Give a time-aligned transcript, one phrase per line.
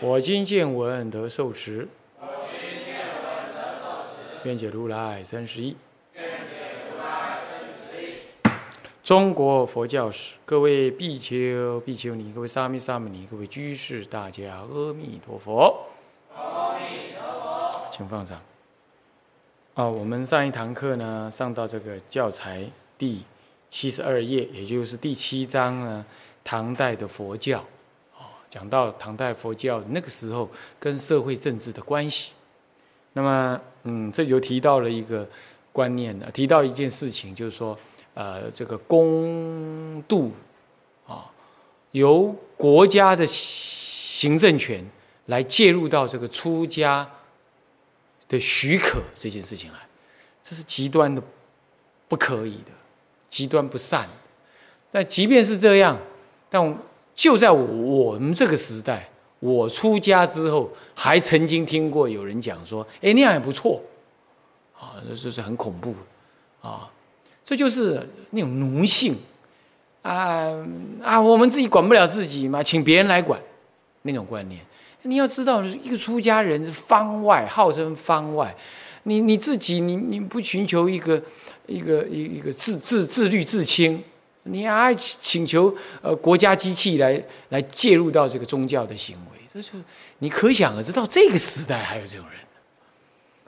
[0.00, 1.88] 我今见闻得受持。
[4.44, 5.76] 愿解如来真实义。
[9.02, 15.88] 中国佛教史，各位比丘、比丘尼，各位沙弥、沙弥尼，各位居士，大家阿弥陀佛。
[16.36, 18.40] 阿弥陀佛，请放上。
[19.74, 22.64] 啊，我们上一堂课呢，上到这个教材
[22.96, 23.22] 第
[23.68, 26.06] 七十二页，也就是第七章呢，
[26.44, 27.64] 唐代的佛教。
[28.50, 32.32] 讲到唐代佛教那个时候跟社会政治的关系。
[33.12, 35.28] 那么，嗯，这就提到了一个
[35.72, 37.78] 观念呢，提到一件事情，就是说。
[38.14, 40.32] 呃，这个公度
[41.06, 41.30] 啊，
[41.92, 44.84] 由国家的行政权
[45.26, 47.08] 来介入到这个出家
[48.28, 49.78] 的许可这件事情来，
[50.42, 51.22] 这是极端的
[52.08, 52.72] 不可以的，
[53.28, 54.08] 极端不善。
[54.90, 55.96] 但即便是这样，
[56.50, 56.76] 但
[57.18, 59.08] 就在我们这个时代，
[59.40, 63.82] 我出家之后，还曾经听过有人讲说：“哎，那样也不错。”
[64.78, 65.92] 啊，这是很恐怖
[66.62, 66.88] 啊。
[67.44, 69.16] 这就是那种奴性，
[70.02, 70.54] 啊
[71.02, 71.20] 啊！
[71.20, 73.40] 我们自己管不了自己嘛，请别人来管，
[74.02, 74.60] 那种观念。
[75.02, 78.54] 你要知道，一个出家人是方外，号称方外。
[79.02, 81.20] 你你自己，你你不寻求一个
[81.66, 84.04] 一个一一个自自自律自清，
[84.50, 89.70] 你还请求呃国家机器来来介入到这个宗教的行为，这就
[90.18, 92.38] 你可想而知，到这个时代还有这种人。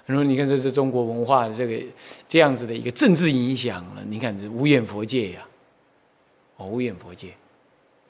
[0.06, 1.86] 然后你看，这是中国文化的这个
[2.28, 4.02] 这样子的一个政治影响了。
[4.08, 5.46] 你看，这无眼佛界呀，
[6.56, 7.32] 哦，无眼佛界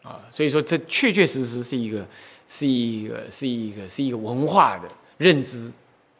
[0.03, 2.07] 啊，所以说这确确实实是一个
[2.49, 5.71] 是一个是一个是一个文化的认知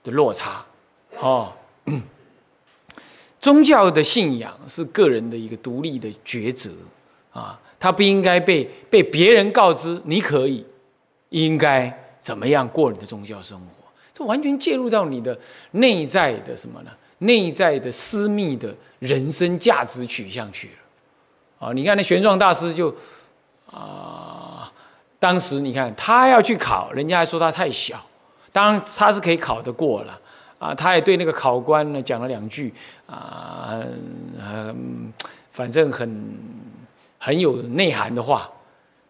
[0.05, 0.63] 的落差
[1.19, 1.51] 哦。
[3.41, 6.71] 宗教的信仰是个人的一个独立的抉择
[7.33, 10.65] 啊，他不应该被被别人告知你可以
[11.31, 13.67] 应该怎么样过你的宗教生活。
[14.13, 15.39] 这完全介入到你的
[15.71, 16.91] 内在的什么呢？
[17.19, 21.69] 内在的私密的人生价值取向去了。
[21.69, 22.95] 啊，你看那玄奘大师就
[23.71, 24.71] 啊，
[25.19, 28.05] 当时你看他要去考，人家还说他太小，
[28.53, 30.19] 当然他是可以考得过了。
[30.61, 32.73] 啊，他也对那个考官呢讲了两句
[33.09, 33.83] 啊，
[35.51, 36.39] 反正很
[37.19, 38.49] 很有内涵的话。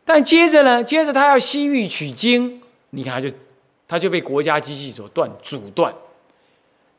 [0.06, 3.34] 但接着呢，接着他要西域取经，你看他就。
[3.90, 5.92] 他就被国家机器所断阻断，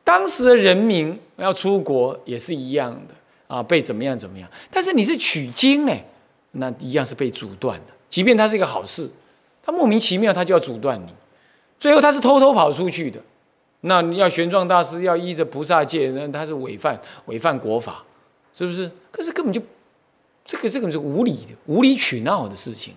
[0.04, 3.14] 当时的人民要出国也是一样的
[3.46, 4.46] 啊，被怎么样怎么样？
[4.70, 5.96] 但是你是取经呢，
[6.50, 7.86] 那一样是被阻断的。
[8.10, 9.10] 即便他是一个好事，
[9.62, 11.08] 他莫名其妙他就要阻断你。
[11.80, 13.18] 最后他是偷偷跑出去的，
[13.82, 18.02] 那要玄奘大师要依着菩萨戒，那他是违犯违犯国法，
[18.52, 18.90] 是不是？
[19.12, 19.60] 可是根本就
[20.44, 22.94] 这个这个是无理的、无理取闹的事情。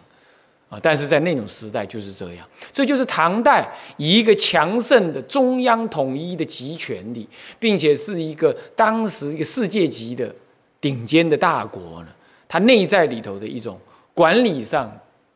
[0.67, 0.79] 啊！
[0.81, 7.29] 但是在那种时代就是这样，这就是唐代以一个强盛的中央统一的集权力，
[7.59, 10.33] 并且是一个当时一个世界级的
[10.81, 12.07] 顶尖的大国呢，
[12.47, 13.79] 它内在里头的一种
[14.15, 14.91] 管理上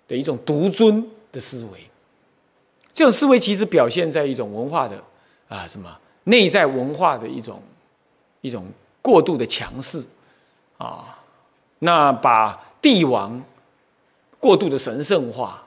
[0.08, 1.80] 的一种独尊的思维。
[2.92, 5.00] 这种思维其实表现在一种文化的
[5.50, 5.94] 啊什么
[6.24, 7.62] 内在文化的一种
[8.40, 8.66] 一种
[9.02, 10.02] 过度的强势
[10.78, 11.20] 啊，
[11.80, 13.42] 那把帝王。
[14.42, 15.62] 过度的神圣化，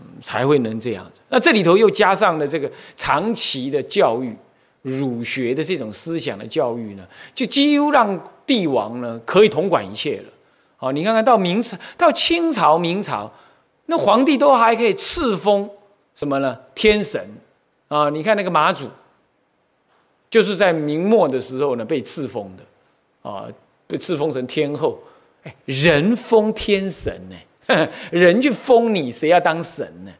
[0.00, 1.20] 嗯，才会能这样子。
[1.28, 4.36] 那这里头又加上了这个长期的教育、
[4.82, 7.06] 儒学的这种思想的教育呢，
[7.36, 10.24] 就几乎让帝王呢可以统管一切了。
[10.76, 13.30] 好，你看看到明朝、到清朝、明朝，
[13.86, 15.70] 那皇帝都还可以赐封
[16.16, 16.58] 什么呢？
[16.74, 17.24] 天神
[17.86, 18.10] 啊！
[18.10, 18.88] 你看那个马祖，
[20.30, 23.46] 就是在明末的时候呢被赐封的啊，
[23.86, 24.98] 被赐封成天后。
[25.42, 27.36] 哎，人封天神呢？
[28.12, 30.12] 人去封你，谁要当神呢？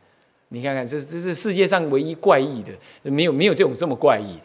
[0.48, 2.70] 你看看，这这是世界上唯一怪异的，
[3.02, 4.38] 没有没有这种这么怪异，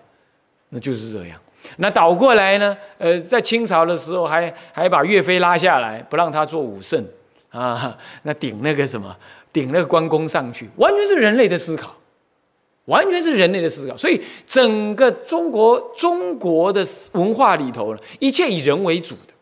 [0.70, 1.40] 那就是这样。
[1.78, 2.78] 那倒过来呢？
[2.98, 7.04] 呃，在清朝的时候，还还把岳飞拉下来，不让他做武圣
[7.50, 9.16] 啊，那顶那个什么，
[9.54, 11.96] 顶那个关公上去，完全是人类的思考，
[12.86, 13.96] 完全是人类的思考。
[13.96, 19.34] 所以整个中国中国的文化里头呢，一切以人为主的。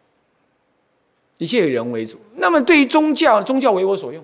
[1.40, 2.18] 一切以人为主。
[2.36, 4.24] 那么，对于宗教，宗教为我所用。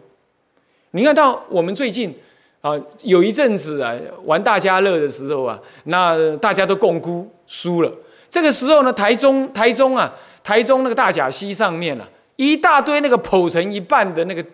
[0.92, 2.16] 你看到我们最近
[2.62, 2.72] 啊，
[3.02, 3.94] 有一阵子啊，
[4.24, 7.92] 玩大家乐的时候啊，那大家都共估输了。
[8.30, 10.14] 这个时候呢，台中台中啊，
[10.44, 12.08] 台中那个大甲溪上面啊，
[12.38, 14.46] 一大堆那个剖成一半的那个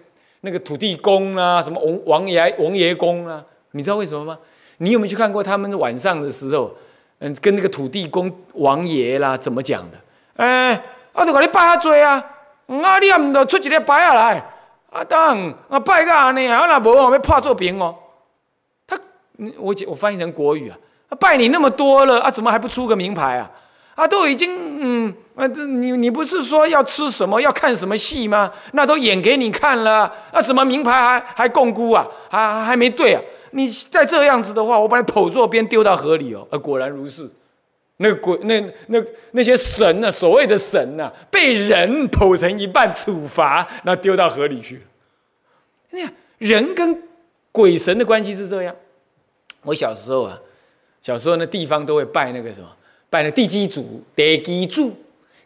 [0.42, 4.40] 那个土地公啊，什么王王爷王爷公啊，你知道为什么吗？
[4.78, 6.74] 你有没有去看过他们晚上的时候，
[7.20, 9.98] 嗯，跟那个土地公王爷啦怎么讲的？
[10.38, 10.82] 哎，
[11.14, 12.24] 我都给你拜下嘴啊，
[12.68, 14.52] 啊，你也唔得出一个拜下来。
[14.92, 17.94] 啊，当啊拜个安尼啊，我那无我要破作兵哦。
[18.88, 18.98] 他，
[19.58, 20.78] 我我翻译成国语啊，
[21.20, 23.52] 拜你那么多了啊，怎么还不出个名牌啊？
[23.96, 24.50] 啊，都已经
[24.82, 28.52] 嗯啊，这你你不是说要吃什么要看什么戏吗？
[28.72, 32.08] 那都演给你看了啊，怎么名牌还还共估啊？
[32.30, 33.22] 还还没对啊？
[33.56, 36.46] 你再这样子的话，我把你剖作鞭丢到河里哦。
[36.52, 37.30] 啊，果然如是。
[37.98, 40.12] 那鬼，那那那些神呢？
[40.12, 44.82] 所谓的神呢，被人剖成一半处罚，那丢到河里去了。
[45.92, 47.02] 那，人跟
[47.54, 48.76] 鬼神的关系是这样。
[49.64, 50.38] 我小时候啊，
[51.02, 52.68] 小时候那地方都会拜那个什么，
[53.10, 54.94] 拜那地基主、地基主、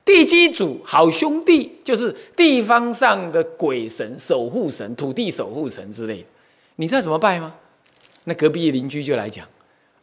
[0.03, 6.25] 地基主好兄弟，就是地方上的鬼神、守护神、土地守护神之类的。
[6.77, 7.53] 你知道怎么拜吗？
[8.25, 9.45] 那隔壁邻居就来讲。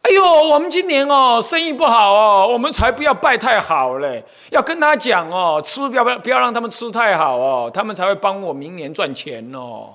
[0.01, 9.93] 哎呦，我们今年哦生意不好哦，我们才不要拜太好嘞，要跟他讲哦，吃不要不要不要让他们吃太好哦，他们才会帮我明年赚钱哦。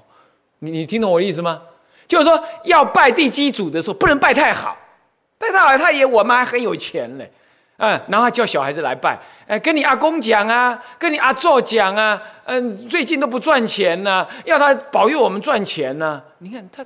[0.59, 1.63] 你你听懂我的意思吗？
[2.07, 4.77] 就是说要拜地基主的时候，不能拜太好，
[5.39, 7.33] 拜太好他爷我们还很有钱嘞，
[7.79, 16.21] 嗯，然后叫小孩子来拜，哎，跟你阿公讲啊，跟你阿祖讲啊，嗯，最近都不赚钱呢，要他保佑我们赚钱呢。
[16.39, 16.85] 你看他，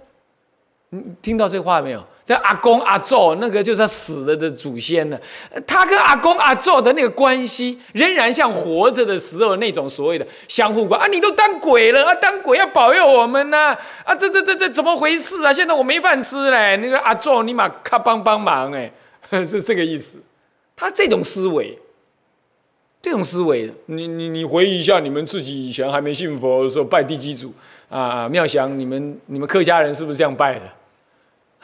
[1.22, 2.04] 听到这话没有？
[2.24, 5.16] 这阿公阿祖那个就是他死了的祖先呢，
[5.64, 11.06] 他跟阿公阿祖的那个关系仍然像活着的时候那种所谓的相互关啊！
[11.06, 14.12] 你都当鬼了啊，当鬼要保佑我们呢啊！
[14.18, 15.52] 这这这这怎么回事啊？
[15.52, 18.90] 现在我没饭吃嘞，那个阿祖你马卡帮帮忙哎，
[19.46, 20.20] 是这个意思。
[20.74, 21.78] 他这种思维，
[23.00, 27.54] 这种思维，你你你回忆一下，你们自己以前还没信佛的时候拜地基主
[27.88, 30.62] 啊，妙祥，你们你们客家人是不是这样拜的？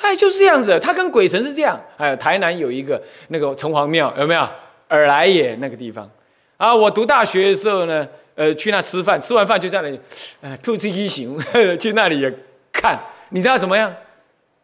[0.03, 1.81] 哎，就是这样子，他跟鬼神是这样。
[1.97, 4.47] 哎，台南有一个那个城隍庙，有没有？
[4.89, 6.11] 尔来也那个地方
[6.59, 6.75] 啊。
[6.75, 9.99] 我读大学的时候呢，呃，去那吃饭，吃完饭就在那里，
[10.43, 11.39] 呃，兔子一行
[11.79, 12.31] 去那里
[12.71, 13.01] 看。
[13.31, 13.91] 你知道怎么样？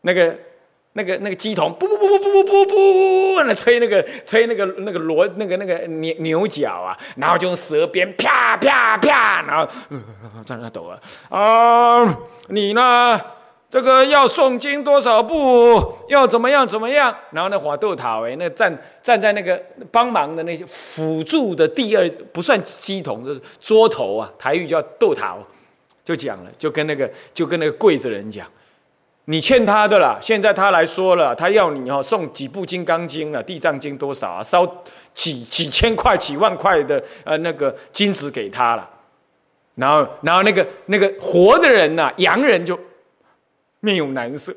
[0.03, 0.37] 那个、
[0.93, 9.67] 那个、那个鸡童，不不不不不不不不，那吹那个吹那个那个锣那个那个牛牛角啊，然后就用舌鞭啪啪啪，然后
[10.45, 10.99] 在那抖啊
[11.31, 12.19] 啊，
[12.49, 13.19] 你呢？
[13.71, 15.95] 这个要诵经多少步？
[16.09, 17.15] 要怎么样怎么样？
[17.33, 25.37] 然后那华豆塔哎，那站站在那个帮忙的那些辅助的第二不算鸡童，就是桌头啊，台语叫豆塔，
[26.03, 28.47] 就讲了，就跟那个就跟那个跪着人讲，
[29.27, 30.17] 你欠他的啦。
[30.19, 34.43] 现在他来说了，他要你哦送几部金刚经了，地藏经多少啊？
[34.43, 34.67] 烧
[35.13, 38.89] 几几千块、几万块的呃那个金子给他了。
[39.75, 42.79] 然后然后那个那个活的人呐，洋人就。
[43.81, 44.55] 面有难色，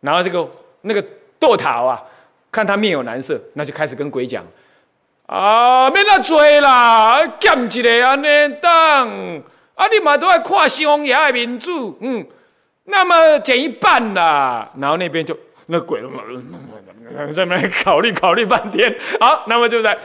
[0.00, 0.48] 然后这个
[0.82, 1.04] 那个
[1.38, 2.02] 豆桃啊，
[2.50, 4.44] 看他面有难色，那就开始跟鬼讲：
[5.26, 8.26] 啊，免那追啦，减一个安尼
[8.60, 9.08] 当，
[9.74, 12.26] 啊，你嘛都爱看西方爷的民主，嗯，
[12.84, 14.70] 那么减一半啦。
[14.78, 15.36] 然后那边就
[15.66, 16.02] 那鬼
[17.34, 19.96] 在那考虑考虑半天，好，那么就在。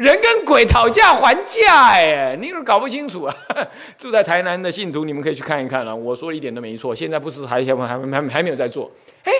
[0.00, 3.36] 人跟鬼讨价还价，哎，你都搞不清楚啊！
[3.98, 5.94] 住在台南的信徒，你们可以去看一看了。
[5.94, 8.90] 我说的一点都没错，现在不是还还还还还没有在做？
[9.24, 9.32] 哎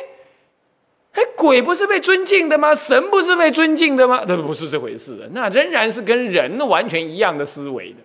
[1.12, 2.74] 哎，鬼不是被尊敬的吗？
[2.74, 4.22] 神不是被尊敬的吗？
[4.28, 7.96] 那不是这回事，那仍然是跟人完全一样的思维的。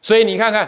[0.00, 0.66] 所以你看看。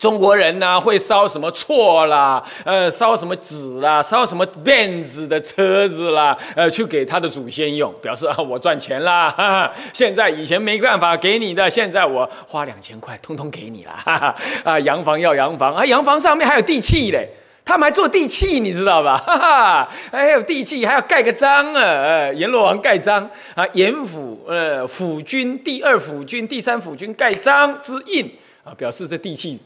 [0.00, 2.42] 中国人呢会烧什么错啦？
[2.64, 4.02] 呃，烧什么纸啦？
[4.02, 6.34] 烧什么辫子的车子啦？
[6.56, 9.72] 呃，去给他的祖先用，表示啊我赚钱啦哈哈！
[9.92, 13.92] 现在以前没办法给你的，现在我花两千块，通通给你了！
[14.64, 17.28] 啊，洋房要洋房啊，洋房上面还有地契嘞，
[17.62, 19.18] 他们还做地契，你知道吧？
[19.18, 21.82] 哈哈，还有地契，还要盖个章啊！
[21.82, 28.24] 呃，阎罗王盖章啊，阎府呃府君第二府君、第三府君盖章之印
[28.64, 29.60] 啊，表示这地契。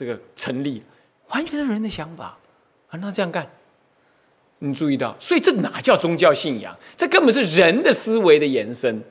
[0.00, 0.82] 这个成立，
[1.28, 2.34] 完全是人的想法，
[2.88, 3.46] 啊，那这样干，
[4.60, 6.74] 你注意到，所以这哪叫宗教信仰？
[6.96, 9.04] 这根本是人的思维的延伸。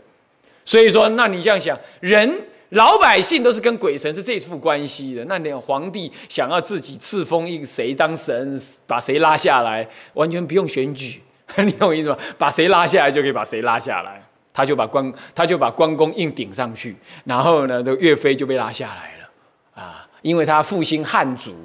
[0.66, 5.24] 所以说，那你这样想，人老百姓都是跟鬼神是这副关系的。
[5.26, 11.22] 那你皇帝想要自己赐封一个谁当神，把谁拉下来，完全不用选举，
[11.58, 12.18] 你懂我意思吗？
[12.40, 14.20] 把谁拉下来就可以把谁拉下来，
[14.52, 20.09] 他就把关他就把关公硬顶上去，然后呢，这岳飞就被拉下来了，啊。
[20.22, 21.56] 因为他复兴汉族，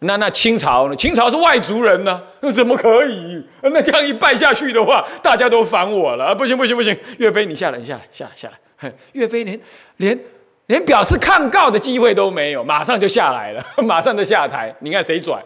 [0.00, 0.96] 那那清朝呢？
[0.96, 3.44] 清朝是外族人呢，那怎么可以？
[3.62, 6.34] 那这样一拜下去的话，大家都反我了！
[6.34, 8.92] 不行不行不行，岳飞你下来，你下来，下来下来。
[9.12, 9.58] 岳飞连
[9.96, 10.18] 连
[10.66, 14.74] 连表示抗告的机会都没有，马上就下来了， 马上就下台。
[14.80, 15.42] 你看谁拽？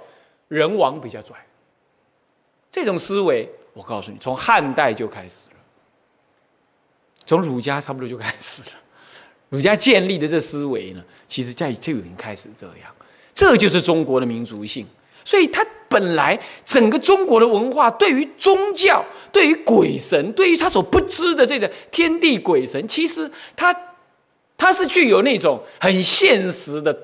[0.49, 1.37] 人王比较拽。
[2.73, 5.57] 这种思维，我告诉你，从汉代就开始了，
[7.25, 8.69] 从儒家差不多就开始了。
[9.49, 12.93] 儒家建立的这思维呢，其实在就已经开始这样。
[13.33, 14.85] 这就是中国的民族性，
[15.25, 23.75] 所以它本来整个中国的文化，对于宗教、对于鬼神、对于他所不知的这个天地鬼神，其实它
[24.59, 26.97] 它是具有那种很现实的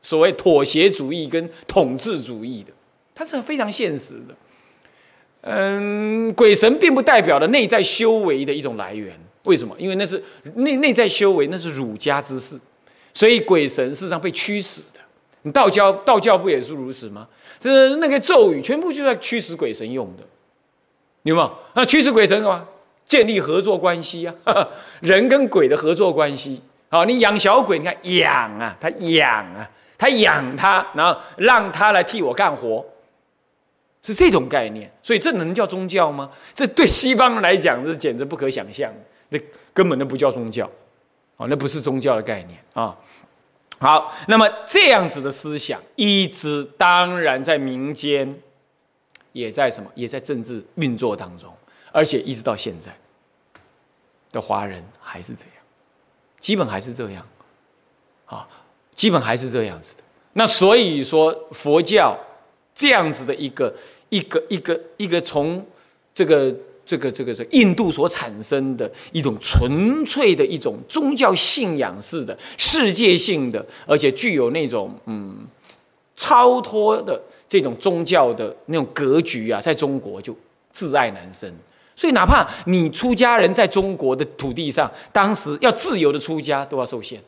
[0.00, 2.72] 所谓妥协主义跟统治主义的，
[3.14, 4.34] 它是非常现实的。
[5.42, 9.12] 嗯，鬼神并不代表了内在修为的一种来源，
[9.44, 9.74] 为什么？
[9.76, 10.22] 因为那是
[10.54, 12.58] 内内在修为，那是儒家之事，
[13.14, 15.00] 所以鬼神事实上被驱使的。
[15.42, 17.26] 你道教道教不也是如此吗？
[17.58, 20.22] 这那个咒语全部就在驱使鬼神用的，
[21.22, 21.52] 有没有？
[21.74, 22.66] 那驱使鬼神什么？
[23.06, 24.34] 建立合作关系啊，
[25.00, 26.62] 人跟鬼的合作关系。
[26.88, 32.84] 好，你养小鬼，你看养啊，他养啊，他养他，然后让他来替我干活，
[34.02, 34.90] 是这种概念。
[35.02, 36.30] 所以这能叫宗教吗？
[36.54, 38.92] 这对西方人来讲，这简直不可想象，
[39.30, 39.38] 那
[39.74, 40.70] 根本都不叫宗教，
[41.42, 42.96] 哦，那不是宗教的概念啊。
[43.80, 48.40] 好，那么这样子的思想，一直当然在民间，
[49.32, 49.90] 也在什么？
[49.96, 51.52] 也在政治运作当中，
[51.90, 52.96] 而且一直到现在
[54.30, 55.54] 的华人还是这样，
[56.38, 57.26] 基本还是这样，
[58.26, 58.46] 啊，
[58.94, 60.04] 基本还是这样子的。
[60.34, 62.16] 那所以说，佛教
[62.72, 63.74] 这样子的一个
[64.10, 65.66] 一个一个一个从
[66.14, 66.54] 这个。
[66.92, 75.34] 这个这个是印度所产生的一种纯粹的一种宗教信仰式的世界性的，而且具有那种嗯
[76.14, 77.18] 超脱的
[77.48, 80.36] 这种宗教的那种格局啊，在中国就
[80.70, 81.50] 自爱难生。
[81.96, 87.18] 所以，哪怕你出家人在中国的土地上，当时要自由的出家都要受限。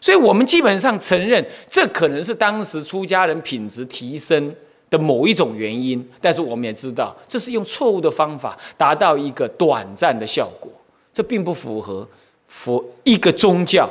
[0.00, 4.52] 所以我们基本上承认，这可能是当时出家人品质提升。
[4.92, 10.70] 的某一种原因，但是我们也知道，这是用错误的方法达到一个短暂的效果，
[11.14, 12.06] 这并不符合
[12.46, 13.88] 佛一个宗教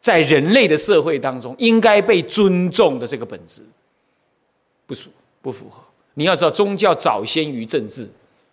[0.00, 3.60] 在人类的社会当中应该被尊重的这个本质，
[4.86, 5.10] 不符
[5.42, 5.82] 不符合。
[6.14, 8.08] 你要知道，宗教早先于政治，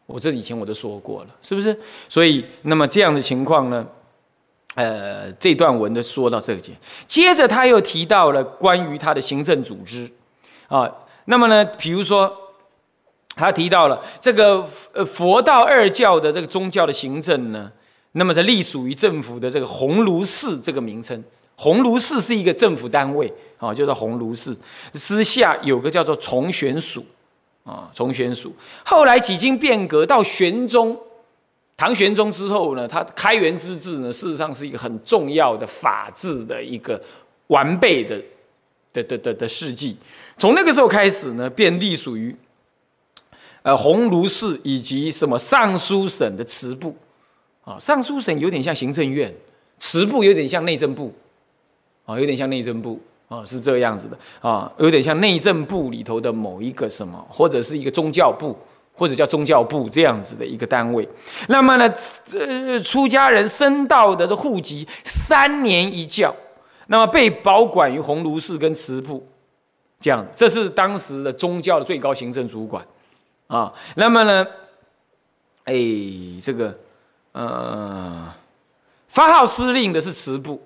[0.08, 1.74] 我这以前我都说过了，是不是？
[2.10, 3.88] 所以，那么这样的情况呢？
[4.76, 6.74] 呃，这段文的说到这个节，
[7.08, 10.10] 接着他又提到了关于他的行政组织
[10.68, 10.92] 啊。
[11.26, 12.36] 那么呢，比如说，
[13.36, 17.72] 他提到了这个呃佛道二教的这个宗教的行政呢，
[18.14, 21.24] 那么是隶属于政府的这个鸿胪寺这个名称。
[21.56, 24.58] 鸿胪寺是一个政府单位啊，叫做鸿胪寺。
[24.94, 27.06] 私下有个叫做崇玄署
[27.64, 28.52] 啊，崇玄署。
[28.84, 30.98] 后来几经变革，到玄宗，
[31.78, 37.00] 唐玄宗之后呢，他开元之治呢，事实上是一个很重要的法治的一个
[37.48, 38.20] 完备的
[38.92, 39.96] 的的的的事迹。
[40.42, 42.36] 从那个时候开始呢，便隶属于，
[43.62, 46.96] 呃，鸿胪寺以及什么尚书省的祠部，
[47.64, 49.32] 啊，尚书省有点像行政院，
[49.78, 51.14] 祠部有点像内政部，
[52.08, 58.58] 啊，有点像内政部，啊，是这样子的，啊，有点像内政部里头的某一个什么，或者是一个宗教部，
[58.96, 61.08] 或者叫宗教部这样子的一个单位。
[61.50, 61.88] 那么呢，
[62.34, 66.36] 呃，出家人升道的这户籍三年一教，
[66.88, 69.24] 那么被保管于鸿胪寺跟祠部。
[70.02, 72.84] 这样，这是当时的宗教的最高行政主管，
[73.46, 74.46] 啊，那么呢，
[75.66, 75.76] 哎，
[76.42, 76.76] 这个，
[77.34, 78.34] 呃，
[79.08, 80.60] 发号施令的是慈部，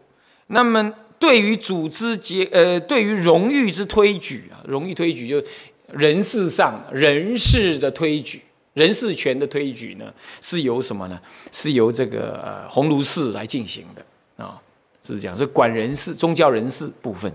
[0.47, 5.43] 那么对于组织结，呃，对于荣誉之推举啊，荣誉推举就
[5.91, 8.41] 人事上人事的推举，
[8.73, 10.05] 人事权的推举呢，
[10.39, 11.19] 是由什么呢？
[11.51, 14.57] 是由这个呃鸿胪寺来进行的啊，
[15.03, 17.29] 是这样，是管人事、宗教人事部分，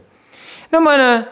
[0.71, 1.27] 那么呢？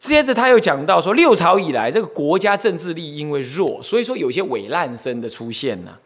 [0.00, 5.96] 接着他又讲到说，六朝以来，这个国家政治力因为弱，所以说有些伪烂生的出现呢，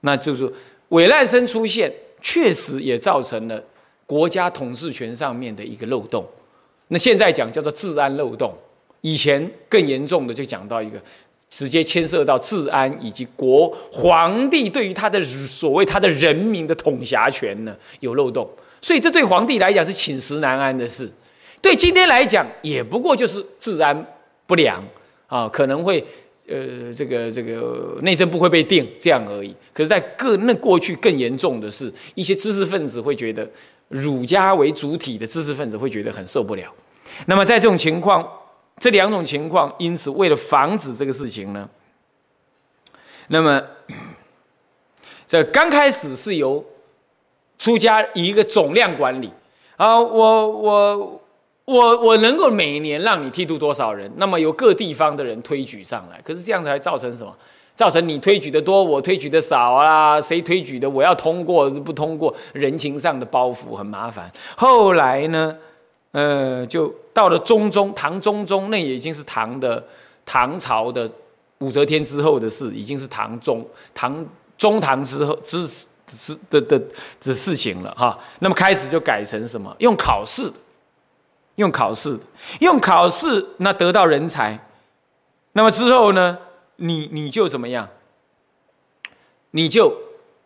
[0.00, 0.52] 那就是
[0.88, 3.62] 伪烂生出现，确实也造成了
[4.04, 6.26] 国家统治权上面的一个漏洞。
[6.88, 8.52] 那现在讲叫做治安漏洞，
[9.00, 11.00] 以前更严重的就讲到一个
[11.48, 18.50] 直接牵涉到治安以及国皇帝对于他的所谓他的人民的统辖权呢有漏洞，
[18.82, 21.08] 所以这对皇帝来讲是寝食难安的事。
[21.66, 24.06] 对今天来讲，也不过就是治安
[24.46, 24.80] 不良
[25.26, 25.98] 啊，可能会
[26.46, 29.52] 呃，这个这个内政部会被定这样而已。
[29.72, 33.44] 可是，在各那过去更严重的是，一些知识分子会觉得
[33.88, 36.72] 儒家为主体的知识分子会觉得很受不了。
[37.26, 38.24] 那么在这种情况，
[38.78, 41.68] 这两种情况，因此为了防止这个事情呢，
[43.26, 43.60] 那么
[45.26, 46.64] 这刚开始是由
[47.58, 49.32] 出家以一个总量管理
[49.76, 51.20] 啊，我我
[51.66, 57.36] 我我能够每年让你剃度多少人，那么由各地方的人推举上来，可是这样子还造成什么？
[57.74, 60.18] 造成你推举的多，我推举的少啊？
[60.18, 60.88] 谁推举的？
[60.88, 62.34] 我要通过不通过？
[62.54, 64.32] 人情上的包袱很麻烦。
[64.56, 65.54] 后来呢，
[66.12, 69.84] 呃，就到了中宗，唐中宗，那也已经是唐的
[70.24, 71.10] 唐朝的
[71.58, 74.24] 武则天之后的事，已经是唐中唐
[74.56, 75.68] 中唐之后之
[76.06, 76.80] 之的的
[77.20, 78.18] 的事情了哈。
[78.38, 79.74] 那么开始就改成什么？
[79.80, 80.50] 用考试，
[81.56, 82.18] 用考试，
[82.60, 84.58] 用考试，那得到人才。
[85.52, 86.38] 那么之后呢？
[86.76, 87.88] 你你就怎么样？
[89.52, 89.96] 你就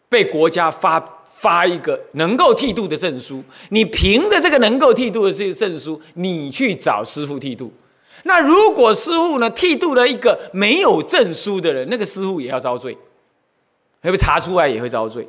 [0.09, 7.73] 被国家发发一个能够剃度的证书，你凭着这个能够剃度的这个证书，你去找师傅剃度。
[8.23, 12.97] 那如果师傅呢剃度了一个没有证书的人，那个师傅也要遭罪，
[14.03, 15.29] 会被查出来也会遭罪。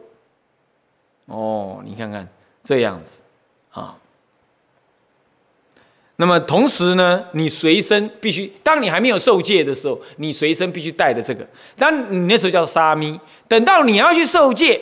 [1.26, 2.28] 哦，你看看
[2.64, 3.20] 这样子
[3.72, 3.96] 啊。
[6.22, 11.44] 那么同时呢，你随身必须，当你还没有受戒的时候，你随身必须带的这个。
[11.76, 14.80] 当你那时候叫沙弥，等到你要去受戒，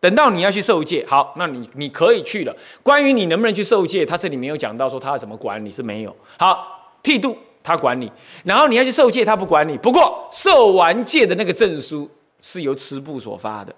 [0.00, 2.56] 等到你要去受戒，好，那你你可以去了。
[2.82, 6.16] 关于你能不能去受戒，他这里没有讲到说他要怎么管你，是没有。
[6.38, 8.10] 好，剃度他管你，
[8.44, 9.76] 然后你要去受戒，他不管你。
[9.76, 13.74] 不过受完戒的那个证书是由慈部所发的。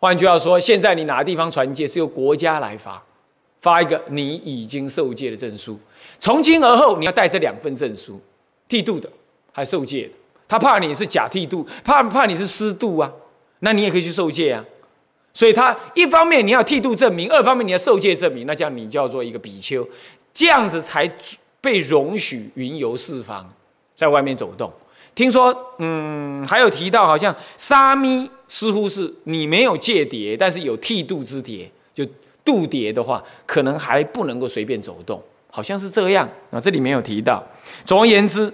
[0.00, 3.02] 换句话说，现在你哪个地方传戒是由国家来发。
[3.64, 5.80] 发一个你已经受戒的证书，
[6.18, 8.20] 从今而后你要带这两份证书，
[8.68, 9.08] 剃度的
[9.52, 10.10] 还受戒的，
[10.46, 13.10] 他怕你是假剃度，怕怕你是私度啊，
[13.60, 14.62] 那你也可以去受戒啊。
[15.32, 19.88] 所以他一方面你要剃度证明，二方面你要受戒证明，那这样你叫做一个比丘，
[20.34, 21.10] 这样子才
[21.62, 23.50] 被容许云游四方，
[23.96, 24.70] 在外面走动。
[25.14, 31.66] 听说，嗯，还有提到好像沙弥似乎是你没有戒牒，但是有剃度之牒，
[32.44, 36.60] 度牒的话，可能还不能够随便走动，好像是这样啊。
[36.60, 37.42] 这里没有提到。
[37.84, 38.52] 总而言之，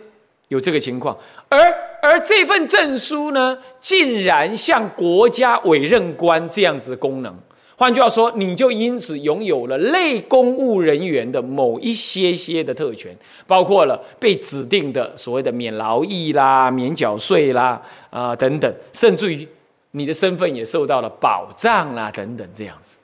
[0.48, 1.16] 有这个情况。
[1.48, 1.58] 而
[2.00, 7.34] 而这份证书呢，竟然像国家委任官这样子的功能。
[7.76, 19.48] 换句话说，你就因此拥有了类公务人员的某一些些的特权，包括了被指定的所谓的免劳役啦、免缴税啦啊等等，甚至于
[19.92, 22.98] 你的身份也受到了保障啦等等这样子。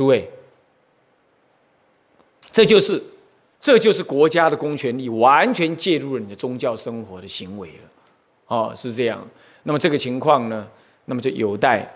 [0.00, 0.26] 诸位，
[2.50, 3.02] 这就是，
[3.60, 7.90] 这就是国家的公权力完全介入了你的宗教生活的行为了，
[8.46, 9.22] 哦，是这样。
[9.64, 10.66] 那么这个情况呢，
[11.04, 11.86] 那么就有待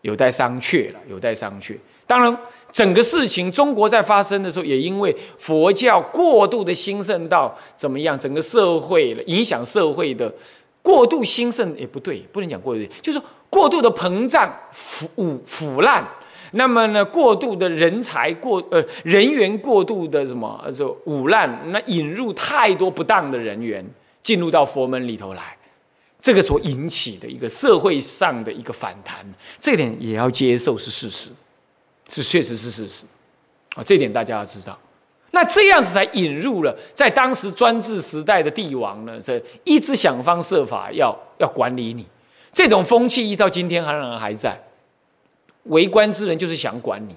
[0.00, 1.76] 有待商榷了，有待商榷。
[2.06, 2.34] 当然，
[2.72, 10.32] 整个事情中国在发生的时候，也因为佛教过度的兴盛到怎么样，整个社会影响社会的
[10.80, 13.20] 过度兴盛也不对，不能讲过度，就是
[13.50, 16.08] 过度的膨胀、腐腐烂。
[16.52, 23.84] 那么呢，过度的人才过呃人员过度的什么就污烂，那引入太多不当的人员
[24.22, 25.56] 进入到佛门里头来，
[26.20, 29.24] 这个所引起的一个社会上的一个反弹，
[29.60, 31.30] 这点也要接受是事实，
[32.08, 33.04] 是确实是事实
[33.76, 34.76] 啊，这点大家要知道。
[35.30, 42.04] 那这样子才引入了在当时专制时代的帝王呢，这一直想方设法要要管理你，
[42.52, 44.60] 这种风气一到今天还仍然还在。
[45.64, 47.14] 为官之人就是想管你，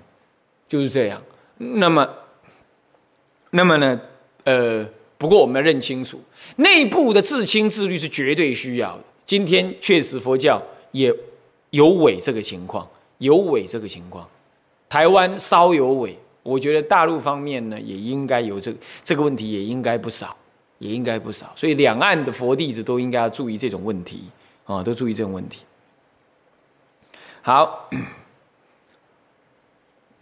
[0.67, 1.21] 就是这样。
[1.57, 2.07] 那么，
[3.51, 3.99] 那么呢？
[4.43, 4.85] 呃，
[5.17, 6.19] 不过我们要认清楚，
[6.57, 9.03] 内部的自清自律是绝对需要的。
[9.25, 11.13] 今天确实佛教也
[11.69, 12.85] 有违这个情况，
[13.19, 14.27] 有违这个情况。
[14.89, 20.35] 台湾稍有违，我觉得大陆方面呢也应该有这这个问题，也应该不少，
[20.79, 21.53] 也应该不少。
[21.55, 24.23] 所以两岸的佛弟子都应该要注意这种问题
[24.65, 25.61] 啊，都注意这种问题。
[27.41, 27.89] 好。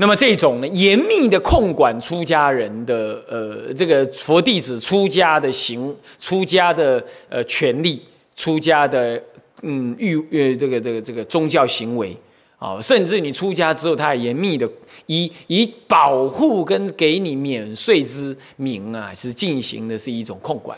[0.02, 8.02] 那么这种呢，严密的控管出家人的呃，这个佛弟子出家的行、出家的呃权利、
[8.36, 9.22] 出家的
[9.62, 12.18] 嗯欲呃这个这个这个宗教行为
[12.58, 14.68] 啊，甚至你出家之后，他也严密的
[15.06, 20.76] 以以保护跟给你免税之名啊，是进行的是一种控管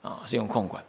[0.00, 0.82] 啊，是一种控管。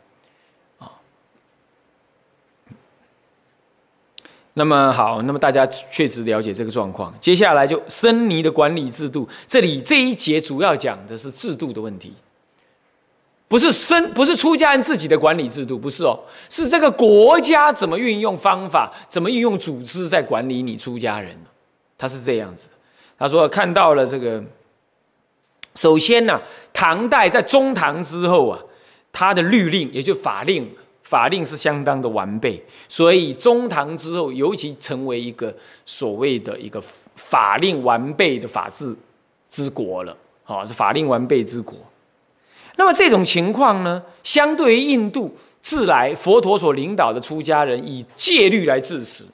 [4.56, 7.12] 那么好，那么大家确实了解这个状况。
[7.20, 12.14] 接下来就僧尼的管理制度，这里这一节主要讲的是制度的问题，
[13.48, 21.36] 不是僧，不是出家人自己的管理制度，不是哦，是这个国家怎么运用方法，怎么运用组织在管理你出家人，
[21.98, 22.68] 他是这样子。
[23.18, 24.44] 他说看到了这个，
[25.74, 26.40] 首先呢，
[26.72, 28.60] 唐代在中唐之后啊，
[29.12, 30.70] 他的律令也就法令，
[31.04, 35.54] 法令是相当的完备，所以中唐之后尤其成为一个
[35.86, 36.82] 所谓的一个
[37.16, 38.96] 法令完备的法治
[39.50, 40.18] 之国了。
[40.44, 41.78] 好，是法令完备之国。
[42.76, 49.26] 那么这种情况呢，相对于印度自来佛陀所领导的出家人以戒律来治持，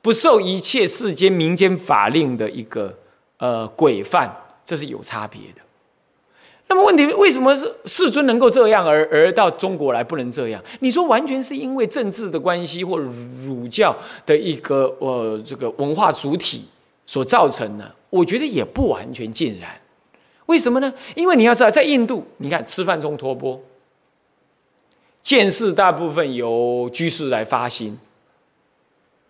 [0.00, 2.92] 不受一切世间民间法令的一个
[3.36, 5.61] 呃规范，这是有差别的。
[6.72, 10.62] 那么问题为什么是世尊能够这样，而而到中国来不能这样？
[10.80, 16.64] 你说完全是因为政治的关系，或儒教的一个呃这个文化主体
[17.04, 17.94] 所造成的？
[18.08, 19.70] 我觉得也不完全尽然。
[20.46, 20.90] 为什么呢？
[21.14, 23.60] 因为你要知道，在印度，你看吃饭中托钵，
[25.22, 27.98] 见事大部分由居士来发心，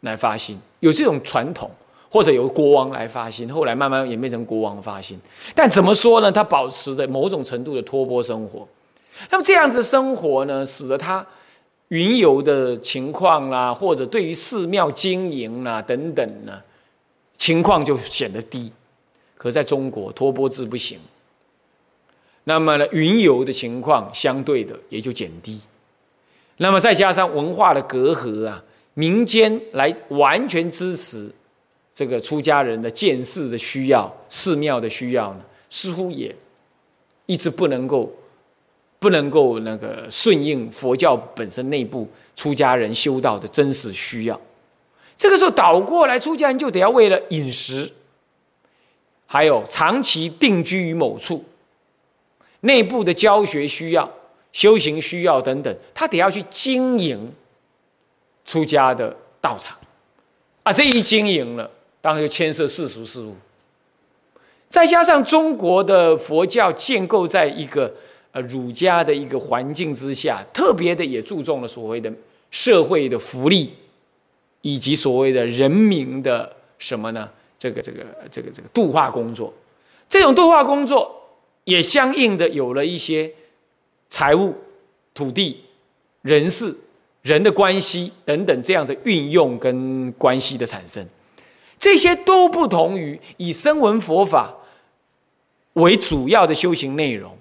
[0.02, 1.68] 来发心，有这种传统，
[2.12, 5.18] 或者由国王来发心，后来慢慢演变成国王发心。
[5.54, 6.30] 但怎么说呢？
[6.30, 8.68] 他保持着某种程度的托钵生活。
[9.30, 11.26] 那么这样子生活呢，使得他
[11.88, 16.60] 云游的情况啦，或者对于寺庙经营啦等等呢，
[17.38, 18.70] 情况就显得低。
[19.38, 20.98] 可在中国，托钵制不行。
[22.44, 25.58] 那么呢，云游的情况相对的也就减低。
[26.58, 31.32] 那么再加上文化的隔阂啊，民间来完全支持
[31.94, 36.34] 这个出家人的见寺的需要、寺庙的需要呢，似乎也
[37.26, 38.12] 一直不能够
[38.98, 44.40] 不能够那个顺应佛教本身内部出家人修道的真实需要。
[45.16, 47.90] 这个时候倒过来，出家人就得要为了饮食。
[49.26, 51.42] 还有长期定居于某处，
[52.60, 54.10] 内部的教学需要、
[54.52, 57.32] 修行需要等等，他得要去经营
[58.44, 59.78] 出家的道场
[60.64, 60.70] 啊。
[60.70, 61.70] 这一经营了，
[62.02, 63.34] 当然就牵涉世俗事务。
[64.68, 67.94] 再加上中国的佛教建构在一个
[68.32, 72.12] 呃儒家的一个环境之下，特别的也注重了所谓的
[72.50, 73.72] 社会的福利，
[74.60, 77.30] 以及所谓的人民的什么呢？
[77.58, 79.54] 这个这个这个这个度化工作，
[80.08, 81.28] 这种度化工作
[81.62, 83.30] 也相应的有了一些
[84.08, 84.52] 财务、
[85.14, 85.62] 土地、
[86.22, 86.74] 人事、
[87.22, 91.06] 人的关系等等这样的运用跟关系的产生，
[91.82, 94.54] 这些都不同于以声闻佛法
[95.72, 97.36] 为主要的修行内容，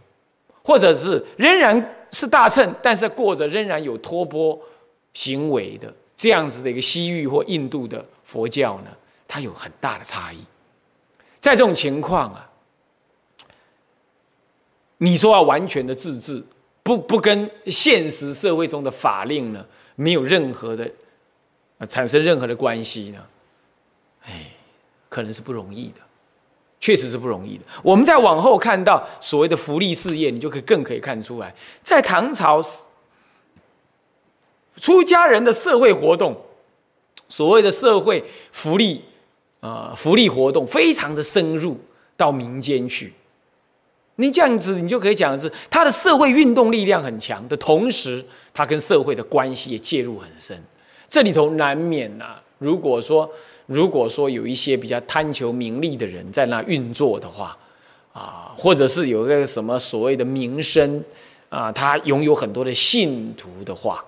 [0.63, 4.60] 或者是仍然是大乘，但是过着仍然有托钵
[5.13, 8.88] 行为的这样子的一个西域或印度的佛教呢？
[9.27, 10.39] 它有很大的差异，
[11.39, 12.49] 在这种情况啊，
[14.97, 16.43] 你说要完全的自治，
[16.82, 20.89] 不不跟现实社会中的法令呢，没有任何的
[21.88, 23.23] 产生任何的关系呢？
[24.25, 24.51] 哎，
[25.10, 26.01] 可能是不容易的，
[26.79, 27.63] 确实是不容易的。
[27.84, 31.53] 我们再往后看到所谓的福利事业，你就可以更可以看出来，
[31.84, 32.62] 在唐朝
[34.77, 36.36] 出家人的社会活动，
[37.29, 39.03] 所谓的社会福利。
[39.62, 41.79] 啊，福利活动非常的深入
[42.17, 43.13] 到民间去，
[44.15, 50.60] 你这样子，你就可以讲的是，他的社会运动力量很强的同时，他跟社会的关系也介入很深。
[51.07, 53.31] 这里头难免呐，如果说
[53.71, 57.57] 如果说有一些比较贪求名利的人在那运作的话，
[58.12, 61.01] 啊，或者是有一个什么所谓的名声
[61.47, 64.03] 啊，他拥有很多的信徒的话，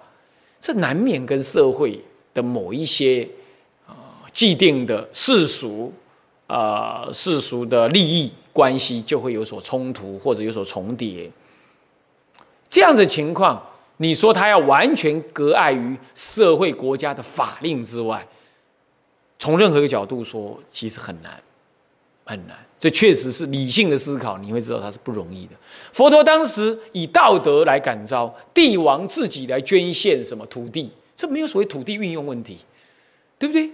[0.60, 1.98] 这难免跟社会
[2.34, 3.26] 的某一些
[3.88, 3.96] 啊。
[4.34, 5.94] 既定的世俗，
[6.48, 11.32] 呃，世俗的利益关系就会有所冲突或者有所重叠。
[12.70, 13.62] 这样的情况，
[13.98, 18.28] 你说他要完全隔碍于社会国家的法令之外，
[19.44, 21.38] 从任何一个角度说，其实很难，
[22.24, 22.56] 很难。
[22.80, 25.52] 这确实是理性的思考，你会知道它是不容易的。
[25.92, 32.58] 佛陀当时以道德来感召帝王自己来捐献什么土地，这没有所谓土地运用问题，
[33.38, 33.70] 对不对？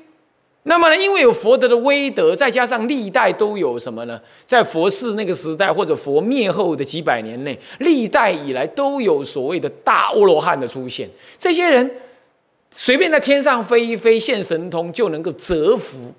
[0.64, 0.98] 那么呢？
[0.98, 4.20] 因为有佛德的威德，再加上历代都有什么呢？
[4.48, 11.08] 在佛寺那个时代，或者佛灭后的几百年内，历代以来都有所谓的大阿罗汉的出现。
[11.38, 11.92] 这些人
[12.72, 16.14] 随便在天上飞一飞，现神通就能够折服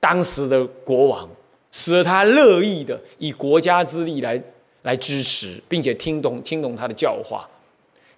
[0.00, 1.28] 当时的国王，
[1.72, 4.42] 使得他乐意的以国家之力来
[4.82, 7.48] 来支持，并且听懂听懂他的教化。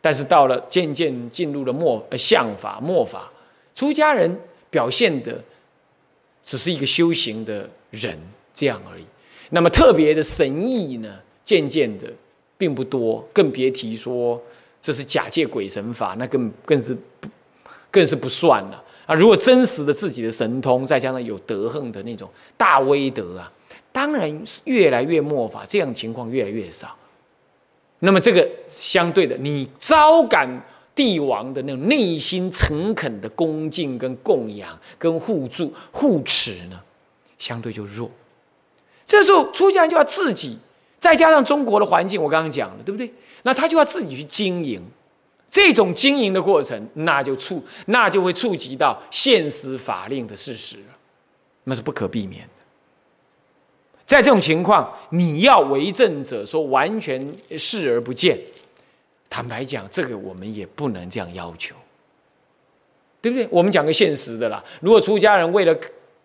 [0.01, 3.31] 但是到了渐渐进入了末呃相法末法，
[3.75, 4.38] 出家人。
[4.71, 5.42] 表现的
[6.44, 8.14] 只是一个修行的人
[8.55, 9.05] 这样而已。
[9.49, 12.07] 那么特别的神意呢，渐渐的
[12.59, 14.38] 并不多，更别提说
[14.83, 17.31] 这是假借鬼神法，那更更是不
[17.90, 19.14] 更是不算了啊！
[19.14, 23.51] 如果真实的自己的神通，再加上有德行的那种大威德啊，
[23.90, 26.94] 当然是越来越末法，这样情况越来越少。
[28.01, 30.48] 那么这个相对的，你招感
[30.94, 36.79] 帝王的那种内心诚恳的恭敬、跟供养、跟互助、护持呢，
[37.38, 38.11] 相对就弱。
[39.07, 40.59] 这时候出家人就要自己，
[41.01, 43.11] 再加上中国的环境，我刚刚讲了，对不对？
[43.44, 44.83] 那他就要自己去经营。
[45.51, 50.77] 这种经营的过程，那就触，那就会触及到现实法令的事实，
[51.65, 52.49] 那是不可避免的。
[54.05, 58.39] 在这种情况，你要为政者说完全视而不见，
[59.29, 61.75] 坦白讲，这个我们也不能这样要求，
[63.21, 63.47] 对不对？
[63.51, 65.79] 我们讲个现实的啦，如果出家人为了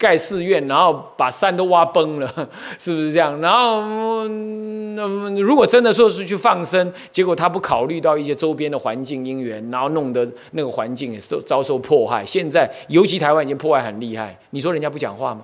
[0.03, 2.27] 盖寺院，然后把山都挖崩了，
[2.77, 3.39] 是不是这样？
[3.39, 12.25] 然后，那如果真的说是去放生，结果他不考虑到一些周边的环境因缘，然后弄得那个环境也受遭受迫害。
[12.25, 15.41] 现在，尤其台湾已经破坏很厉害，你说人家不讲话吗？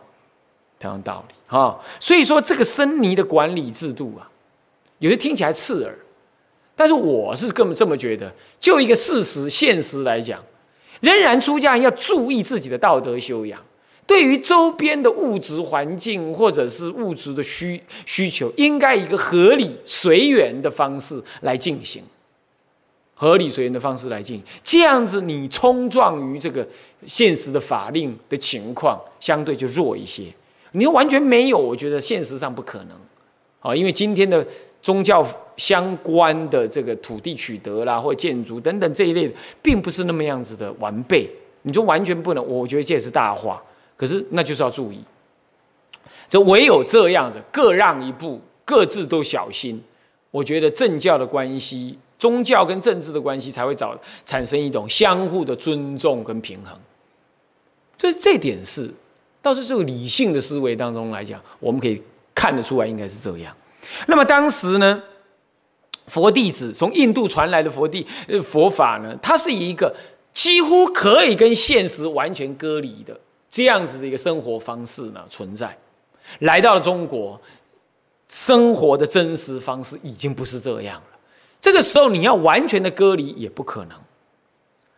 [0.78, 1.80] 同样道理 哈。
[2.02, 4.28] 所以说，这个森尼的管理制度啊，
[4.98, 5.98] 有些听起来刺耳，
[6.76, 8.30] 但是我是根本这么觉得。
[8.60, 10.44] 就一个事实、现实来讲，
[11.00, 13.58] 仍然出家人要注意自己的道德修养。
[14.10, 22.02] 对于周边的物质环境或者是物质的需需求，应该一个合理随缘的方式来进行，
[23.14, 26.68] 合理随缘的方式来进行，这样子你冲撞于这个
[27.06, 30.24] 现实的法令的情况，相对就弱一些。
[30.72, 32.98] 你完全没有，我觉得现实上不可能，
[33.60, 34.44] 啊，因为今天的
[34.82, 35.24] 宗教
[35.56, 41.30] 相关的这个土地取得啦，或建筑等等这一类的，并不是那么样子的完备。
[41.62, 43.62] 你说完全不能，我觉得这也是大话。
[44.00, 45.04] 可是，那就是要注意，
[46.30, 49.84] 这唯有这样子，各让一步，各自都小心。
[50.32, 56.80] 我觉得政教的关系，宗教跟政治的关系，才会找产生一种相互的尊重跟平衡。
[57.98, 58.90] 这这点是，
[59.42, 62.02] 倒是这个理性的思维当中来讲，我们可以
[62.34, 63.54] 看得出来，应该是这样。
[64.08, 65.04] 那么当时呢，
[66.08, 68.08] 佛弟子从印度传来的佛地
[68.42, 69.94] 佛法呢，它是一个
[70.32, 73.20] 几乎可以跟现实完全割离的。
[73.50, 75.76] 这样子的一个生活方式呢，存在，
[76.40, 77.40] 来到了中国，
[78.28, 81.18] 生活的真实方式已经不是这样了。
[81.60, 83.98] 这个时候你要完全的割离也不可能，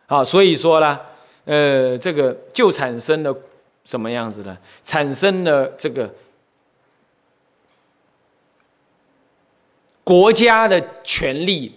[0.06, 1.00] 啊，所以说呢，
[1.46, 3.34] 呃，这个就产生了
[3.84, 4.56] 什么样子呢？
[4.84, 6.14] 产生了这个
[10.04, 11.74] 国家的权力，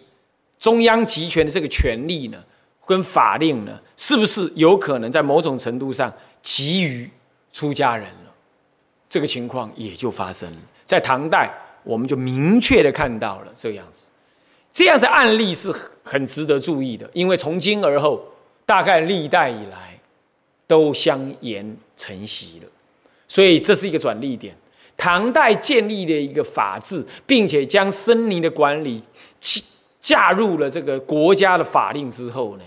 [0.59, 2.43] 中央集权的这个权力呢，
[2.85, 6.13] 跟法令呢，是不是有可能在某种程度上？
[6.45, 7.09] 急于
[7.51, 8.31] 出家人了，
[9.09, 10.57] 这个情况也就发生了。
[10.85, 11.51] 在唐代，
[11.83, 14.11] 我们就明确的看到了这样子，
[14.71, 17.09] 这样的案例是很值得注意的。
[17.13, 18.23] 因为从今而后，
[18.63, 19.99] 大概历代以来
[20.67, 22.69] 都相沿承袭了，
[23.27, 24.55] 所以这是一个转捩点。
[24.95, 29.01] 唐代建立的一个法治，并且将森林的管理
[29.99, 32.63] 加入了这个国家的法令之后呢，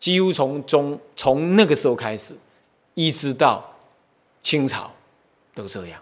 [0.00, 2.34] 几乎从中从那个时候开始。
[2.98, 3.64] 一直到
[4.42, 4.90] 清朝
[5.54, 6.00] 都这样，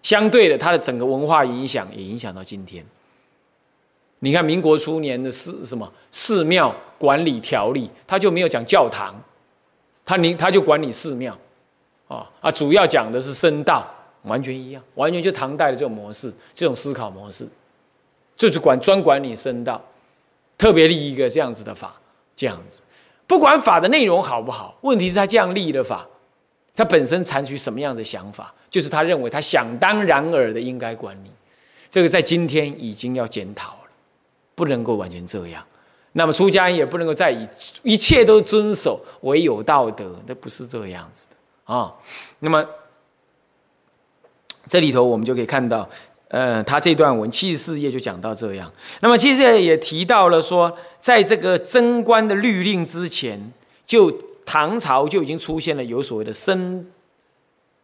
[0.00, 2.86] 相对的，它的整个文化影响也影响到今天。
[4.20, 9.12] 你看民国初年的寺什么寺庙管理条例，他就没有讲教堂，
[10.04, 11.36] 他你他就管理寺庙，
[12.06, 13.84] 啊啊，主要讲的是僧道，
[14.22, 17.44] 完全一样，完全就唐代的这种模式，这种思考模式，
[18.36, 19.82] 就是管专管理僧道，
[20.56, 21.92] 特别立一个这样子的法，
[22.36, 22.80] 这样子，
[23.26, 26.06] 不管法的内容好不好，问题是他这样立的法。
[26.74, 28.54] 他本身采取什么样的想法？
[28.70, 31.30] 就是他认为他想当然尔的应该管理，
[31.90, 33.90] 这个在今天已经要检讨了，
[34.54, 35.62] 不能够完全这样。
[36.12, 37.48] 那么出家人也不能够再以
[37.82, 41.92] 一切都遵守唯有道德，那不是这样子的啊。
[42.38, 42.64] 那么
[44.68, 45.88] 这里头我们就可以看到，
[46.28, 48.72] 呃，他这段文七十四页就讲到这样。
[49.00, 53.52] 那么七十四页也提到了说，在这个贞观的律令之前
[53.84, 54.29] 就。
[54.52, 56.84] 唐朝就已经出现了有所谓的僧，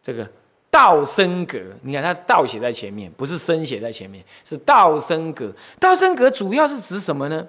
[0.03, 0.29] 这个
[0.69, 1.57] 道僧格。
[1.81, 5.49] 你看，它道写在前面，不是僧写在前面，是道僧格。
[5.79, 7.47] 道僧格主要是指什么呢？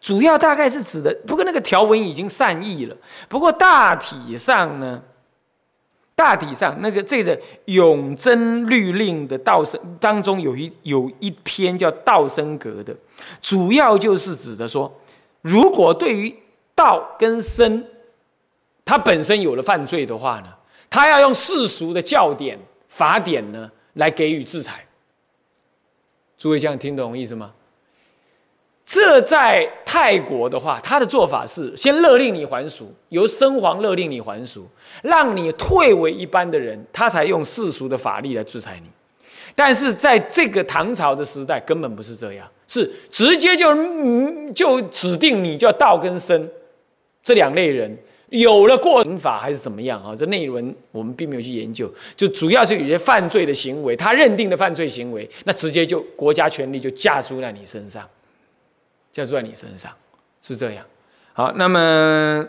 [0.00, 2.96] 主要大概是指的，不过那个条文已经善意了。
[3.28, 5.02] 不过大体上呢，
[6.14, 12.94] 大体上那个这个永贞律令的道生当中有一有一篇叫道僧格的，
[13.42, 14.96] 主要就是指的说，
[15.40, 16.32] 如果对于
[16.76, 17.84] 道跟僧。
[18.90, 20.48] 他本身有了犯罪的话呢，
[20.90, 24.84] 他要用世俗的教典法典呢来给予制裁。
[26.36, 27.52] 诸位这样听懂意思吗？
[28.84, 34.68] 这在泰国的话，他的做法是先勒令你还俗，由僧皇勒令你还俗，
[35.04, 38.88] 让你退为一般的人，他才用世俗的法律来制裁你。
[39.54, 46.48] 但是在这个唐朝的时代，根本不是这样，是直接就嗯就指定你叫道跟僧
[47.22, 47.96] 这两类人。
[48.30, 50.14] 有了过刑法还是怎么样啊？
[50.14, 58.08] 这内轮我们并没有去研究，就主要是有些犯罪的行为，他认定的犯罪行为，那直接就国家权力就架住在你身上，
[59.12, 59.92] 架住在你身上，
[60.42, 60.84] 是这样。
[61.32, 62.46] 好，那么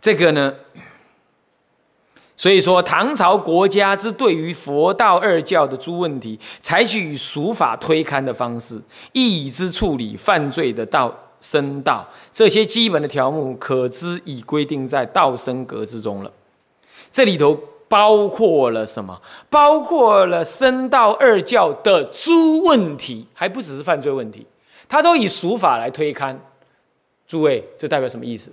[0.00, 0.54] 这个呢？
[2.36, 8.80] 所以说，唐朝国家之对于佛道二教的诸问题，采取以俗法推勘的方式，
[9.12, 11.29] 一之处理犯罪的道。
[11.40, 16.30] 僧道这些基本的条目，可知已规定在道僧格之中了。
[17.12, 19.20] 这里头包括了什么？
[19.48, 24.46] 包括了僧道二教的诸问题，还不只是犯罪问题，
[24.88, 26.36] 他都以俗法来推勘。
[27.26, 28.52] 诸位，这代表什么意思？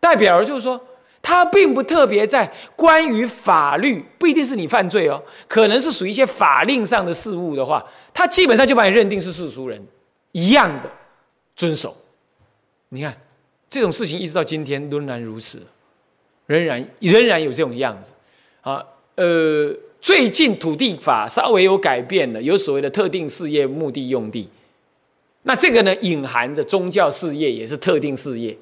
[0.00, 0.80] 代表就是说，
[1.20, 9.82] 他并不特别在关于法律，不一定是你犯罪哦，可能是属于一些法令上的事物的话，他基本上就把你认定是世俗人，
[10.32, 10.90] 一样的
[11.56, 11.96] 遵守。
[12.90, 13.14] 你看，
[13.68, 15.60] 这种事情一直到今天仍然如此，
[16.46, 18.12] 仍然仍然有这种样子，
[18.62, 18.82] 啊，
[19.16, 19.70] 呃，
[20.00, 24.48] 最近土地法稍微有改变了，有所谓的特定事业目的用地，
[25.42, 28.56] 那这个呢，隐含着宗教事业也是特定事业，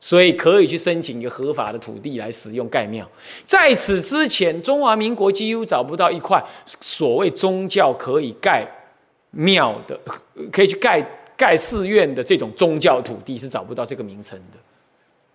[0.00, 3.08] 所以可以去申请一个合法的土地来使用盖庙。
[3.44, 6.44] 在此之前，中华民国几乎找不到一块
[6.80, 8.66] 所谓宗教可以盖
[9.30, 10.00] 庙的，
[10.50, 11.08] 可以去盖。
[11.38, 14.58] 盖寺院的这种宗教土地是找不到这个名称的，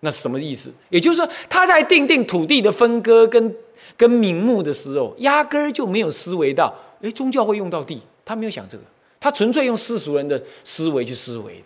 [0.00, 0.70] 那是什么意思？
[0.90, 3.56] 也就是说，他在定定土地的分割跟
[3.96, 8.84] 跟名目的时候，压根儿就没有思维到，哎，宗教会用到地，他没有想这个，
[9.18, 11.64] 他纯粹用世俗人的思维去思维的。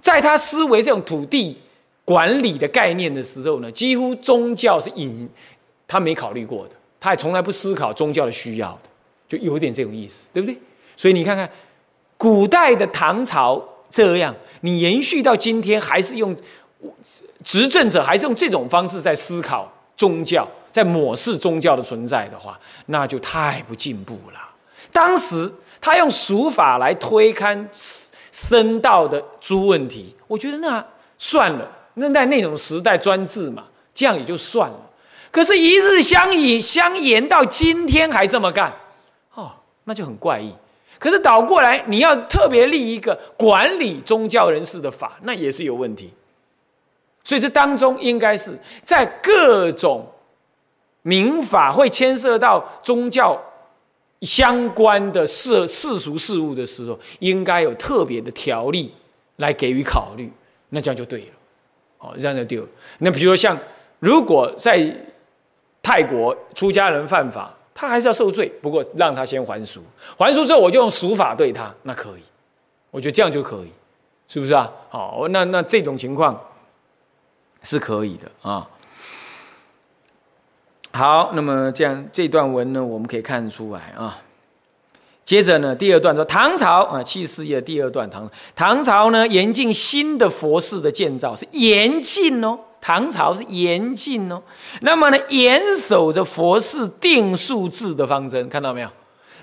[0.00, 1.58] 在他思维这种土地
[2.02, 5.28] 管理的概念的时候呢，几乎宗教是隐，
[5.86, 8.88] 他没考虑过的，他也从来不思考宗教的需要的，
[9.28, 10.56] 就有点这种意思，对不对？
[10.96, 11.46] 所以你看看。
[12.16, 16.34] 古代的唐朝这样，你延续到今天，还是用
[17.44, 24.40] 执政者还是用这种方式在思考宗教，在抹视宗教的存在的话，那就太不进步了。
[24.92, 25.50] 当时
[25.80, 27.64] 他用俗法来推勘
[28.32, 30.84] 僧道的诸问题，我觉得那
[31.18, 34.80] 算了，那在那种时代专制嘛，这样也就算了。
[35.30, 38.72] 可是，一日相以相沿到今天还这么干，
[39.34, 39.52] 哦，
[39.84, 40.52] 那就很怪异。
[40.98, 46.10] 可是倒过来，你要特别立一个管理宗教人士的法，那也是有问题。
[47.22, 50.06] 所以这当中应该是在各种
[51.02, 53.40] 民法会牵涉到宗教
[54.22, 58.94] 相关的世世俗事物的时候，应该有特别的条例
[59.36, 60.32] 来给予考虑，
[60.70, 61.26] 那这样就对了。
[61.98, 62.66] 哦，这样就对了。
[62.98, 63.58] 那比如说像，
[63.98, 64.90] 如果在
[65.82, 67.52] 泰国出家人犯法。
[67.78, 69.82] 他还是要受罪，不过让他先还俗，
[70.16, 72.22] 还俗之后我就用俗法对他，那可以，
[72.90, 73.68] 我觉得这样就可以，
[74.26, 74.72] 是不是啊？
[74.88, 76.40] 好，那那这种情况
[77.62, 78.66] 是可以的啊。
[80.92, 84.18] 好，那么这样这段文呢，我们可以看出来啊。
[85.26, 92.58] 接着呢，第二段说唐朝啊，七事业第二段唐唐朝呢，严禁新的佛寺的建造，是严禁哦。
[92.80, 94.42] 唐朝是严禁哦，
[94.82, 98.88] 那么呢，严守着佛寺定数制的方针，看到没有？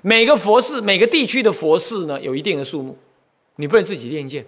[0.01, 2.97] 每个佛寺、每个地区的佛寺呢，有一定的数目，
[3.55, 4.45] 你不能自己练建。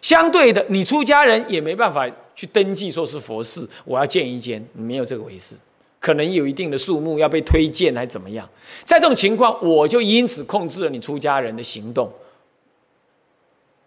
[0.00, 5.56] 相对的，你出家人也没办法去登记说是佛寺，我要建一间，没有这个回事。
[6.00, 8.48] 可能有一定的数目要被推荐，还怎么样？
[8.84, 12.12] 在这种情况，我就因此控制了你出家人的行动，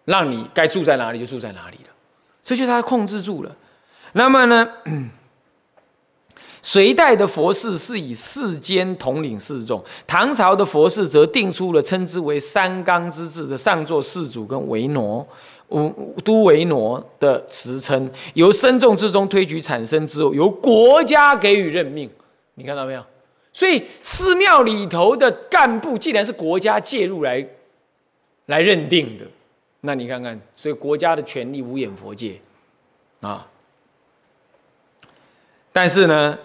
[0.04, 1.90] 让你该住在哪里就住在哪里了，
[2.42, 3.56] 这就他控制住了。
[4.12, 4.68] 那么呢，
[6.60, 15.26] 隋代的佛寺是以四间统领四众，唐朝的佛寺则定出了称之为三纲之治的上座寺主跟维挪、
[16.22, 22.08] 都维挪的词称，由僧众之中推举产生之后，由国家给予任命。
[22.54, 23.04] 你看到没有？
[23.52, 27.44] 所以寺庙里头的干部，既然是国家介入来
[28.46, 29.24] 来认定的，
[29.80, 32.40] 那你看看，所以国家的权力无眼佛界
[33.20, 33.48] 啊。
[35.72, 36.38] 但是呢，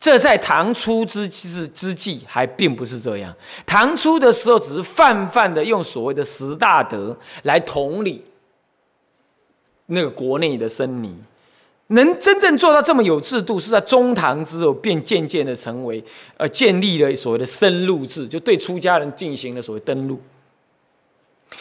[0.00, 3.32] 这在唐初之之之际还并不是这样。
[3.66, 8.24] 唐初的时候，只是泛泛的用所谓的十大德来统理
[9.86, 11.14] 那个国内的僧尼。
[11.88, 16.02] 能真正做到这么有制度，是在中唐之后，便渐渐的成为
[16.38, 20.18] 呃建立了所谓的僧录制，就对出家人进行了所谓登录。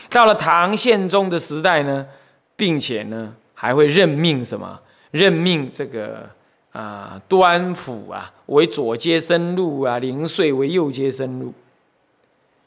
[0.10, 2.08] 到了唐宪宗的时代呢，
[2.56, 4.80] 并且呢还会任命什么？
[5.12, 6.28] 任命这个。
[6.72, 11.54] 啊，端府啊为左阶僧路啊，零碎为右阶僧路，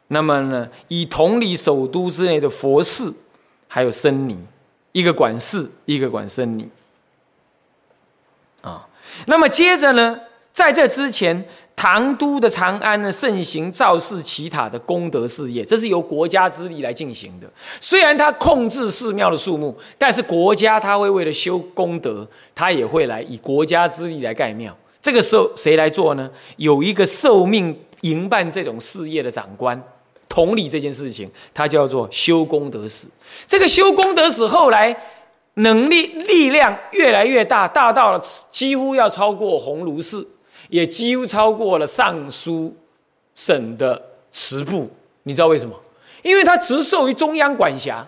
[0.09, 3.15] 那么呢，以同理首都之类的佛寺，
[3.67, 4.39] 还有僧尼，
[4.93, 6.69] 一个管寺，一个管僧尼。
[8.61, 8.87] 啊，
[9.27, 10.21] 那么接着呢，
[10.53, 11.47] 在这之前，
[11.77, 17.47] 唐都的长安呢，盛行造寺祈塔的功德事业，这是由国家之力来进行的。
[17.81, 24.75] 虽然他控制寺庙的数目，但是国家他会为了修功德，他也会来以国家之力来盖庙。
[25.03, 26.31] 这个时候谁来做呢？
[26.57, 29.79] 有一个受命营办这种事业的长官，
[30.29, 33.09] 统理这件事情，他叫做修功德使。
[33.47, 34.97] 这个修功德使后来。
[35.59, 38.20] 能力力量越来越大，大到了
[38.51, 40.27] 几乎要超过鸿胪寺，
[40.75, 42.75] 也几乎超过了尚书
[43.37, 44.91] 省的祠部。
[45.22, 45.81] 你知道为什么？
[46.25, 48.05] 因为他直受于中央管辖，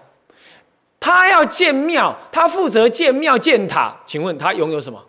[0.99, 3.97] 他要建庙，他负责建庙建塔。
[4.05, 5.01] 请问他拥有什么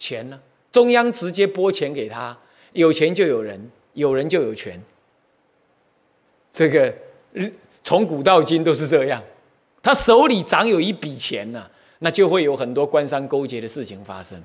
[0.00, 0.40] 钱呢？
[0.72, 2.36] 中央直接拨钱给他，
[2.72, 4.82] 有钱就有人，有人就有权。
[6.50, 6.92] 这个
[7.84, 9.22] 从古到今都是这样，
[9.80, 11.66] 他手里掌有一笔钱呢。
[12.00, 14.42] 那就会有很多官商勾结的事情发生。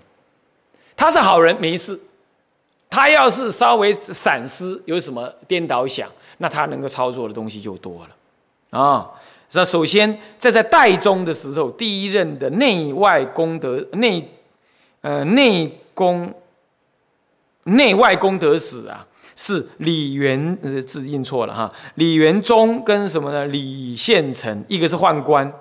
[0.96, 2.00] 他是好人没事，
[2.92, 9.10] 他要是稍微闪失，有什么颠倒想，那他能够操作的东西就多了啊。
[9.54, 14.30] 那首先在在代宗的时候，第一任的内外功德内
[15.02, 16.32] 呃内功
[17.64, 23.46] 内外功德使啊，是李元字印错了哈，李元忠跟什么呢？
[23.46, 25.52] 李献成，一个是宦官。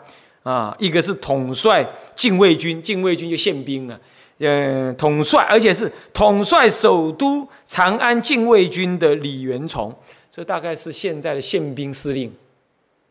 [0.42, 4.00] 啊，一个是统帅禁卫军，禁卫军就宪兵啊，
[4.40, 9.94] 呃，统帅，而且是统帅首都长安禁卫军的李元崇，
[10.32, 12.32] 这大概是现在的宪兵司令，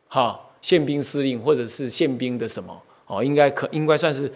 [0.08, 2.76] 哈，宪兵司令或者是宪兵的什么
[3.08, 4.30] 哦，应该可应该算是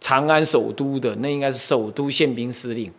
[0.00, 2.92] 长安首都的，那应该是首都宪兵司令，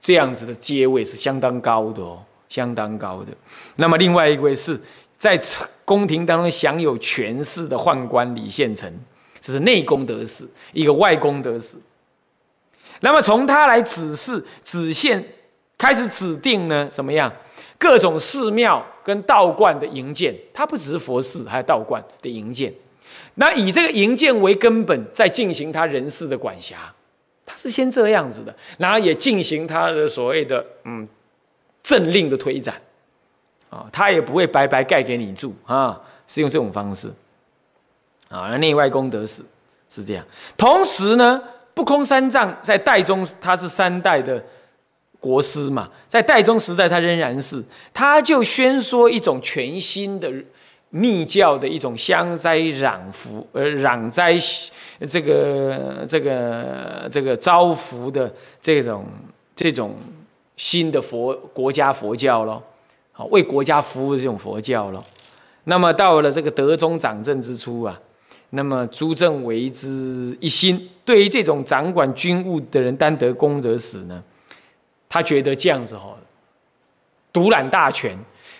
[0.00, 3.32] 这样子的阶位是相当高的哦，相当高的。
[3.76, 4.78] 那么另外一位是。
[5.22, 5.40] 在
[5.84, 8.92] 宫廷当中享有权势的宦官李献成，
[9.40, 11.76] 这是内功得使；一个外功得使。
[13.02, 15.22] 那么从他来指示、指线，
[15.76, 17.32] 开始指定呢，什么样
[17.78, 22.72] 各种寺庙跟道观的营建，他不只是佛寺，还有道观的营建。
[23.34, 26.76] 那以这个营建为根本，在进行他人事的管辖，
[27.44, 31.08] 他是先这样子的，然后也进行他的所谓的嗯
[31.82, 32.74] 政令的推展。
[33.70, 37.10] 啊，他也不会白白盖给你住啊，是用这种方式
[38.28, 38.54] 啊。
[38.58, 39.42] 内外功德使
[39.88, 40.22] 是这样。
[40.58, 41.42] 同时呢，
[41.74, 44.42] 不空三藏在代宗，他是三代的
[45.18, 47.62] 国师嘛，在代宗时代，他仍然是，
[47.94, 50.32] 他就宣说一种全新的
[50.90, 54.36] 密教的一种香斋攘福呃攘斋
[55.08, 59.06] 这个这个这个招福的这种
[59.56, 59.96] 这种
[60.56, 62.62] 新的佛国家佛教咯。
[63.12, 65.02] 好，为国家服务的这种佛教咯。
[65.64, 67.98] 那么到了这个德宗掌政之初啊，
[68.54, 74.22] 那么诸正为之一心，对于这种掌管军务的人担得功德死呢，
[75.08, 76.14] 他觉得这样子哈，
[77.32, 78.14] 独揽大权，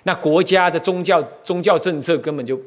[0.04, 2.58] 那国家的宗教宗教政策根本就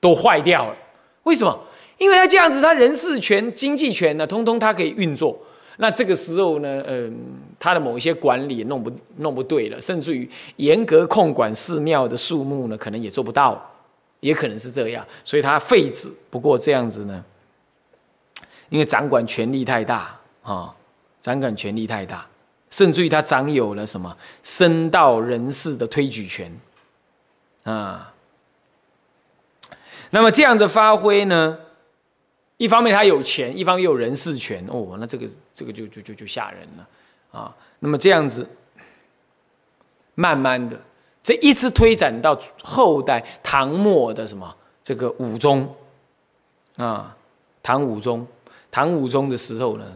[0.00, 0.76] 都坏掉了。
[1.22, 1.56] 为什么？
[1.98, 5.38] 因为他这样子，他人事权、经济权呢，通通他可以运作。
[5.76, 7.16] 那这个时候呢，嗯，
[7.60, 13.71] 他的某一些管理弄不弄不对了，甚至于严格控管寺庙的数目呢，可能也做不到，
[14.22, 16.10] 也可能是这样，所以他废止。
[16.30, 17.24] 不过这样子呢，
[18.68, 20.72] 因为掌管权力太大啊，
[21.20, 22.24] 掌管权力太大，
[22.70, 26.56] 甚至于他掌有了什么僧道人士的推举权
[27.64, 28.14] 啊。
[30.10, 31.58] 那么这样的发挥呢？
[32.58, 37.52] 一方面他有钱，一方又有人事权哦，那这个这个就就就就吓人了啊。
[37.80, 38.48] 那么这样子，
[40.14, 40.80] 慢慢的，
[41.22, 45.72] 这一直推展到后代唐末的什么这个武宗
[46.76, 47.16] 啊，
[47.62, 48.26] 唐武宗，
[48.70, 49.86] 唐武宗的时候呢，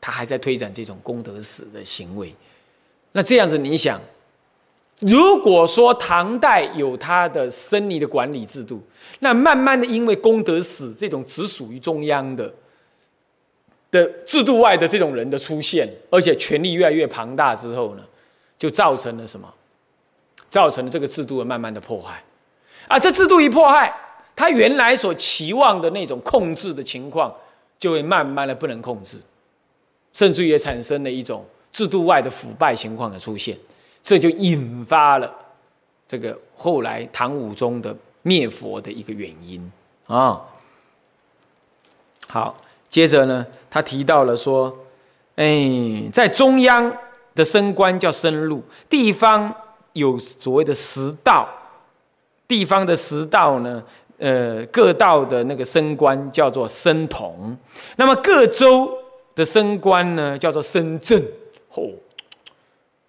[0.00, 2.34] 他还在推展这种功德史的行为。
[3.12, 4.00] 那这样子，你想？
[5.00, 8.82] 如果说唐代有他的僧尼的管理制度，
[9.20, 12.52] 那慢慢的因为功德史这种只属于中央的
[13.92, 18.02] 的制度外的这种人的出现，而且权力越来越庞大之后呢，
[18.58, 19.48] 就造成了什么？
[20.50, 22.22] 造成了这个制度的慢慢的破坏。
[22.86, 23.92] 啊，这制度一破坏，
[24.34, 27.34] 他原来所期望的那种控制的情况，
[27.78, 29.18] 就会慢慢的不能控制，
[30.12, 33.56] 甚至也产生了一种制度外的腐败情况的出现。
[34.02, 35.30] 这就引发了
[36.06, 39.70] 这个后来唐武宗的灭佛的一个原因
[40.06, 40.40] 啊。
[42.26, 42.56] 好，
[42.88, 44.74] 接着呢，他提到了说，
[45.36, 46.90] 哎，在中央
[47.34, 49.54] 的升官叫升禄，地方
[49.98, 51.48] 有所谓的十道，
[52.46, 53.82] 地方的十道呢，
[54.18, 57.56] 呃，各道的那个升官叫做升统，
[57.96, 58.90] 那么各州
[59.34, 61.22] 的升官呢叫做升镇。
[61.74, 61.90] 哦，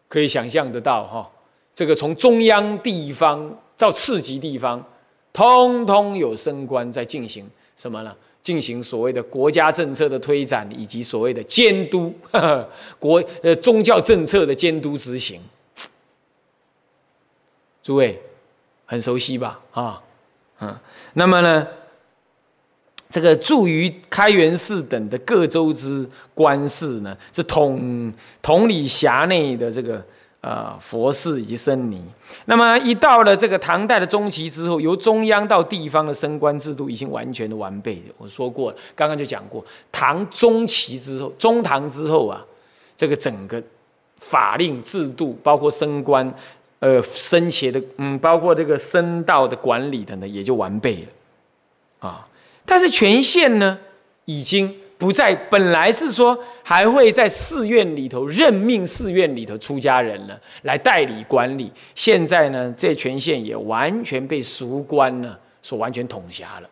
[0.08, 1.30] 可以想象得到哈，
[1.74, 4.84] 这个从中央地方到次级地方，
[5.32, 8.14] 通通有升官在进行什么呢？
[8.42, 12.12] 进行所谓的国家政策的推展，以及所谓的监督
[12.98, 15.40] 国呃宗教政策的监督执行。
[17.84, 18.22] 诸位
[18.86, 19.60] 很熟悉吧？
[19.72, 20.02] 啊，
[20.60, 20.76] 嗯，
[21.14, 21.68] 那么呢，
[23.10, 30.04] 这个驻于开元寺等的各州之官事呢，是统统理辖内的这个。
[30.42, 32.02] 啊，佛寺以及僧尼。
[32.46, 38.02] 那么一到了这个唐代的中期之后，由中央到地方的升官制度已经完全的完备。
[38.18, 39.62] 我说过了，刚刚就讲过，
[39.92, 42.42] 唐中期之后，中唐之后啊，
[42.96, 43.62] 这个整个
[44.16, 46.34] 法令制度，包括升官、
[46.80, 52.08] 呃升迁的，嗯，包括这个僧道的管理等等，也就完备了。
[52.08, 52.28] 啊，
[52.66, 53.78] 但是权限呢，
[54.26, 54.76] 已经。
[55.00, 61.72] 不在，本来是说还会在寺院里头任命寺院里头出家人呢，来代理管理。
[61.96, 66.70] 现在呢，这权限也完全被俗官呢所完全统辖了。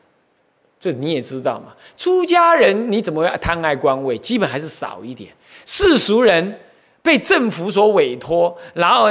[0.77, 4.17] 这你也知道嘛，出家人你怎么会贪爱官位？
[4.17, 5.31] 基本还是少一点。
[5.65, 6.59] 世俗人
[7.01, 9.05] 被政府所委托，然后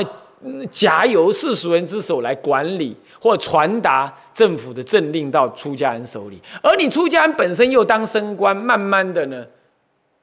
[0.70, 2.96] 假由世俗人之手来管理。
[3.18, 9.44] 或传达政府的政令到出家人手里，而你出家人本身又当升官，慢慢的呢，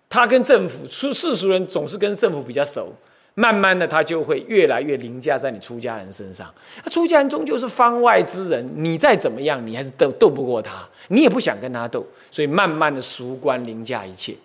[0.07, 2.93] 他跟政府出世俗人总是跟政府比较熟，
[3.33, 6.49] 慢慢的他就会越来越凌驾在你出家人身上。
[6.85, 14.37] 那出家人终究是方外之人，你再怎么样，你还是斗斗不过他，你也不想跟他斗，所以慢慢的俗官凌驾一切，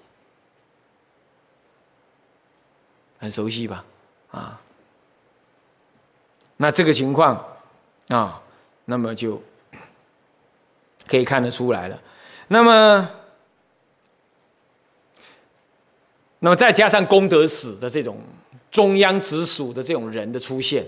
[3.21, 3.85] 很熟悉吧？
[4.33, 4.61] 啊，
[6.59, 7.43] 那这个情况
[8.09, 8.43] 啊。
[8.91, 9.39] 那么就
[11.07, 11.99] 可以看得出来了。
[12.47, 13.11] 那么，
[16.39, 18.17] 那么再加上功德史的这种
[18.71, 20.87] 中央直属的这种人的出现，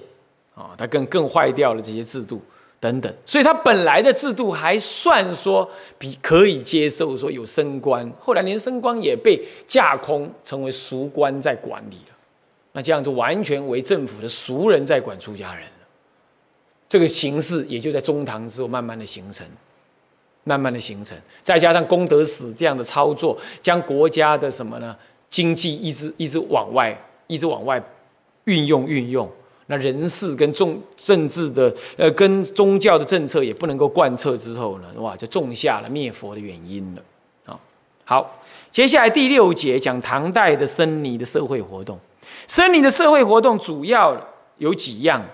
[0.55, 2.43] 啊，他更更坏掉了这些制度
[2.81, 3.15] 等等。
[3.27, 11.99] 所以，他本来的制度还算说比可以接受，说有升官，后来连升官也被架空，成为俗官在管理。
[12.73, 15.65] 那这样就完全为政府的俗人在管出家人。
[16.89, 19.47] 这个形式也就在中唐之后慢慢的形成，
[20.43, 24.97] 慢慢的形成，再加上功德史这样的操作，将国家的什么呢？
[25.29, 26.97] 经济一直一直往外，
[27.29, 27.81] 一直往外
[28.45, 29.31] 运用运用。
[29.67, 37.03] 那人事跟政政治的呃，跟宗教的政策也不能够贯彻之后呢，哇，就种下了灭佛的原因了。
[37.47, 37.61] 啊，
[38.05, 38.41] 好，
[38.73, 41.97] 接下来第六节讲唐代的僧尼的社会活动。
[42.47, 44.17] 僧尼的社会活动主要
[44.59, 45.25] 有几样，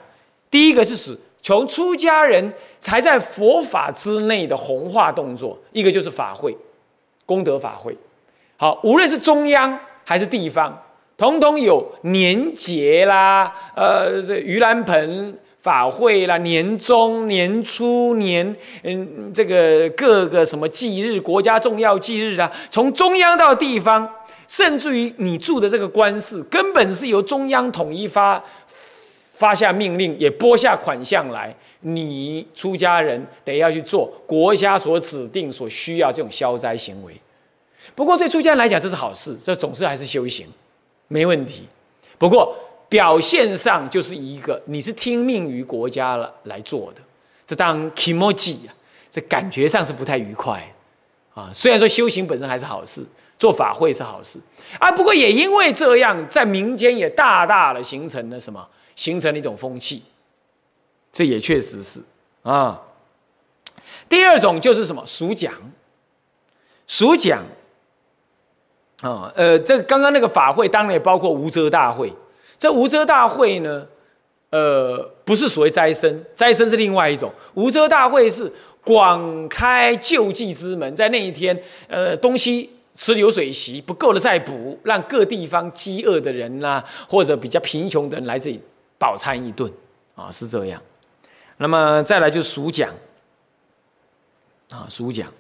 [0.51, 1.19] 第一个是指。
[1.43, 6.53] 从出家人才在佛法之内的弘化动作，一个就是法会，
[7.25, 7.97] 功德法会。
[8.57, 10.77] 好，无论是中央还是地方，
[11.17, 24.13] 统统有年节啦，呃，这盂兰盆法会啦，年终、年初、年，嗯，这个各个什么忌日，国家重要忌日啊，从中央到地方，
[24.49, 28.43] 甚至于你住的这个官司，根本是由中央统一发。
[29.39, 37.13] 发下命令，也拨下款项来，你出家人得要去做国家所指定、所需要这种消灾行为。
[37.95, 40.47] 不过对出家人来讲，这是好事，这总是还是修行，
[41.09, 41.65] 没问题。
[42.17, 42.57] 不过
[42.89, 47.03] 表现上就是一个，你是听命于国家了来做的，
[47.47, 48.73] 这当 kimoji 啊，
[49.11, 50.67] 这感觉上是不太愉快
[51.35, 51.51] 啊。
[51.53, 53.05] 虽然说修行本身还是好事，
[53.39, 54.39] 做法会是好事
[54.79, 58.67] 啊，不过也因为这样，在民间也大大的形成了什么？
[58.95, 60.03] 形成了一种风气，
[61.13, 62.03] 这也确实是
[62.43, 62.81] 啊。
[64.09, 65.53] 第二种就是什么属讲，
[66.87, 67.43] 属讲
[69.03, 72.11] 啊，呃，这刚刚那个法会当然也包括无遮大会。
[72.59, 73.87] 这无遮大会呢，
[74.49, 77.31] 呃，不是所谓斋生，斋生是另外一种。
[77.53, 78.51] 无遮大会是
[78.83, 82.71] 广开救济之门，在那一天，呃，东西。
[82.97, 88.61] 吃流水席不够了再补，让各地方饥饿的人呐，或者比较贫穷的人来这里。
[88.99, 89.71] 饱餐一顿
[90.15, 90.83] 啊，是这样。
[91.59, 92.89] 那么再来就数奖
[94.71, 95.31] 啊，数奖，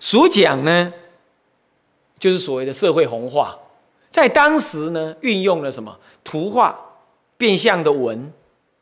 [0.00, 0.90] 数奖呢，
[2.18, 3.54] 就是所谓的社会红化，
[4.08, 5.94] 在当时呢，运用了什么
[6.24, 6.74] 图画、
[7.36, 8.32] 变相的文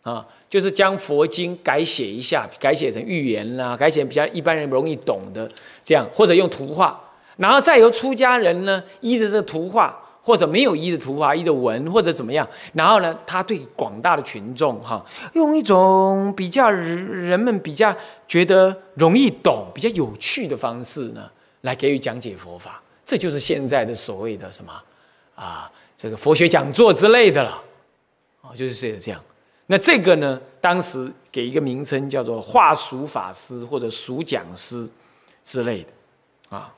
[0.03, 5.51] 啊，就是将佛经改写一下，改写成寓言啦，改写比较一般人容易懂的
[5.85, 7.01] 这样，或者用图画，
[7.37, 17.93] 然后再由出家人呢，依着这图画或者没有依着图画、依着文或者怎么样，然后呢，他对广大的群众哈，用一种比较人们比较
[18.29, 21.29] 觉得容易懂、比较有趣的方式呢，
[21.63, 22.81] 来给予讲解佛法。
[23.05, 24.73] 这就是现在的所谓的什么
[25.35, 27.63] 啊，这个佛学讲座之类的了，
[28.43, 29.21] 啊，就是这样。
[29.67, 34.89] 那这个呢，当时给一个名称叫做话俗法师或者俗讲师
[35.45, 36.73] 之类的啊。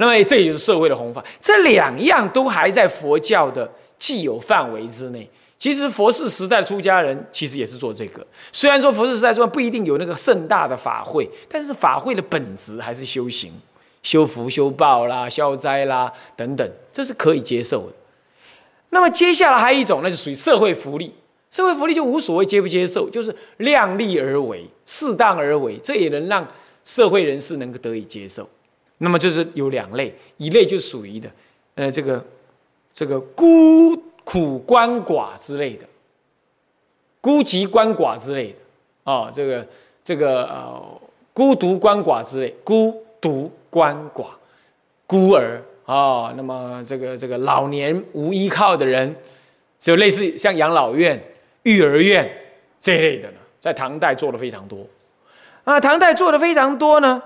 [0.00, 5.28] 那么这也就是社会的弘法，这两样都还在佛教的既有范围之内。
[5.58, 13.52] 其实佛世时代出家人其实也是做这个，虽然说佛世时代说不一定有那个盛大的法会，但是法会的本质还是修行、
[14.02, 17.92] 修福、修报啦、消灾啦等等，这是可以接受的。
[18.88, 21.14] 那么接下来还有一种，那就属于社会福利。
[21.50, 26.48] 社会福利就无所谓接不接受，就是量力而为、适当而为，这也能让
[26.84, 28.48] 社会人士能够得以接受。
[29.02, 31.30] 那么就是有两类，一类就属于的，
[31.74, 32.22] 呃，这个
[32.92, 35.86] 这个孤苦鳏寡之类的，
[37.18, 39.66] 孤寂鳏寡之类的，啊，这个
[40.04, 41.00] 这个呃
[41.32, 44.26] 孤独鳏寡之类，孤独鳏寡，
[45.06, 49.16] 孤儿啊，那么这个这个老年无依靠的人，
[49.80, 51.18] 就类似像养老院、
[51.62, 52.30] 育儿院
[52.78, 54.86] 这一类的呢，在唐代做的非常多，
[55.64, 57.22] 啊，唐代做的非常多呢。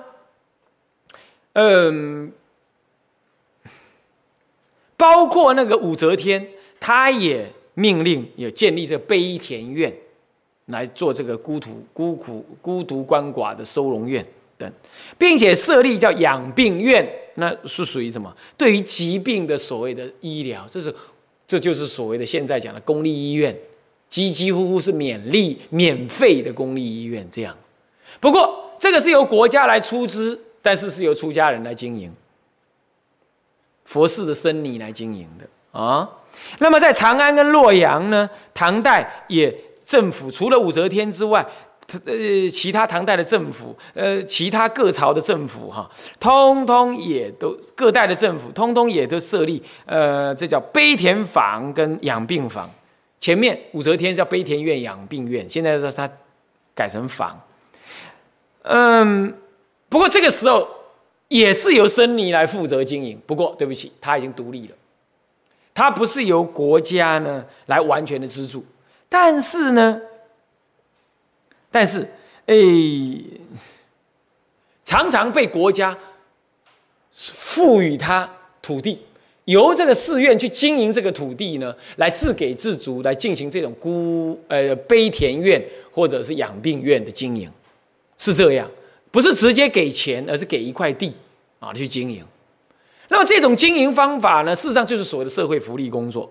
[1.55, 2.33] 嗯，
[4.97, 6.49] 包括那个武则天，
[6.81, 9.95] 他也命令有建立这悲田院，
[10.67, 14.27] 来做这个孤独、孤苦、孤独鳏寡的收容院
[14.59, 14.69] 等，
[15.17, 18.37] 并且设立叫养病院，那是属于什么？
[18.57, 20.93] 对于疾病的所谓的医疗，这是
[21.47, 23.57] 这就是所谓的现在讲的公立医院，
[24.09, 27.57] 几几乎乎是免利、免费的公立医院这样。
[28.19, 30.41] 不过这个是由国家来出资。
[30.65, 32.11] 但是是由出家人来经营，
[33.85, 36.09] 佛寺的僧尼来经营的啊。
[36.59, 39.55] 那么在长安跟洛阳呢，唐代也
[39.85, 41.47] 政府除了武则天之外，
[42.07, 52.71] 呃，其他唐代的政府，呃，其他各朝的政府哈，通通也都各代的政府，通通也都设立，呃，这叫悲田坊跟养病坊。
[53.21, 56.11] 前面武则天叫悲田院、养病院，现在说它
[56.75, 57.39] 改成坊，
[58.63, 59.37] 嗯。
[59.95, 60.69] 不过这个时候
[61.29, 63.17] 也是由僧尼来负责经营。
[63.27, 64.75] 不过对不起，他已经独立了，
[65.73, 68.67] 他不是由国家呢来完全的资助。
[69.09, 70.01] 但是呢，
[71.71, 72.09] 但是
[72.47, 72.57] 哎，
[74.85, 75.97] 常常被国家
[77.13, 78.29] 赋予他
[78.61, 78.99] 土地，
[79.45, 87.49] 由这个寺院去经营这个土地呢，来自给自足，来进行这种孤呃悲田院或者是养病院的经营，
[88.19, 88.69] 是这样。
[89.15, 91.15] 不是直接给钱，而是给一块地
[91.61, 92.25] 啊去经营。
[93.07, 96.29] 那么这种经营方法呢，事实上就是所谓的社会福利工作。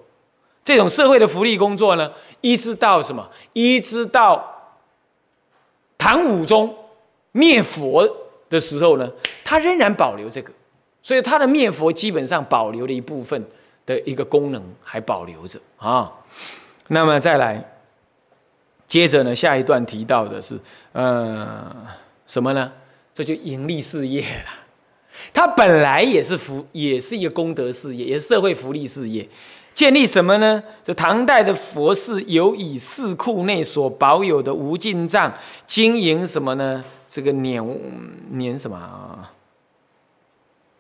[0.66, 2.12] 这种社会的福利工作呢，
[2.42, 3.26] 一直到什么？
[3.54, 4.76] 一直到
[5.98, 6.76] 唐武宗
[7.32, 8.06] 灭佛
[8.50, 9.10] 的时候呢，
[9.46, 10.52] 他仍然保留这个。
[11.02, 13.42] 所以他的灭佛基本上保留了一部分
[13.86, 16.12] 的一个功能还保留着啊。
[16.90, 17.64] 那么再来，
[18.90, 20.60] 接着呢，下一段提到的是，
[20.92, 21.74] 呃。
[22.28, 22.72] 什么呢？
[23.14, 24.52] 这就盈利事业了。
[25.34, 29.28] 它本来也是福，也是一个功德事业，也是社会福利事业。
[29.74, 30.62] 建立什么呢？
[30.84, 35.34] 这唐代的佛寺有以寺库内所保有的无尽藏
[35.66, 36.84] 经营什么呢？
[37.08, 37.64] 这个碾
[38.32, 39.32] 碾什么啊？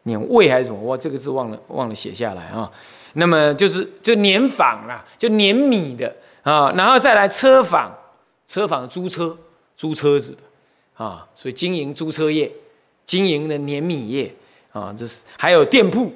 [0.03, 0.79] 年味还是什么？
[0.79, 2.71] 我这个字忘了，忘了写下来啊。
[3.13, 7.95] 那么就是就碾坊啦，就碾米的啊，然后再来车坊，
[8.47, 9.37] 车坊租车，
[9.77, 10.39] 租车子的。
[10.95, 12.51] 啊，所以经营租车业，
[13.05, 14.33] 经营的碾米业
[14.71, 16.11] 啊，这是还有店铺，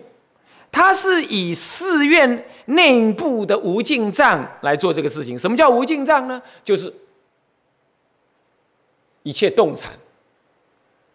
[0.71, 5.37] 它是以寺院内部的无尽藏来做这个事情。
[5.37, 6.41] 什么叫无尽藏呢？
[6.63, 6.93] 就是
[9.23, 9.91] 一切动产，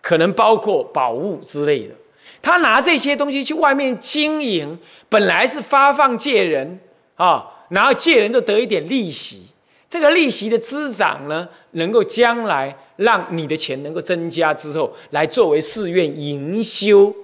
[0.00, 1.94] 可能包括宝物之类的，
[2.42, 6.80] 他拿这些东西去外面经营，本来是发放借人
[7.14, 9.46] 啊，然后借人就得一点利息。
[9.88, 17.14] 这个利息的滋长呢，能够将来让你的钱能够增加之后，来作为寺院营修、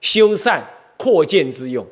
[0.00, 0.60] 修缮、
[0.96, 1.86] 扩建之用。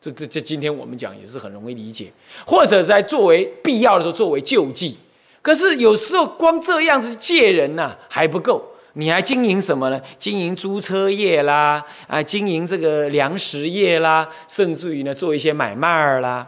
[0.00, 2.12] 这、这、这，今天我们讲也是很容易理解。
[2.46, 4.96] 或者在作为必要的时候作为救济。
[5.42, 8.64] 可是有时候光这样子借人呐还不够，
[8.94, 10.00] 你还经营什么呢？
[10.18, 16.46] 经营租车业啦，啊，经营这个粮食业啦，甚至于呢做一些买卖儿啦，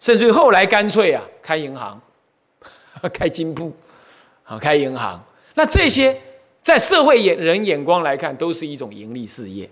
[0.00, 2.00] 甚至于后来干脆啊开银行。
[3.12, 3.70] 开金铺，
[4.44, 5.22] 好开银行，
[5.54, 6.20] 那这些
[6.62, 9.68] 在社会眼人眼光来看，都是一种盈利事业，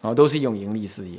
[0.00, 1.18] 啊，都是一种盈利事业，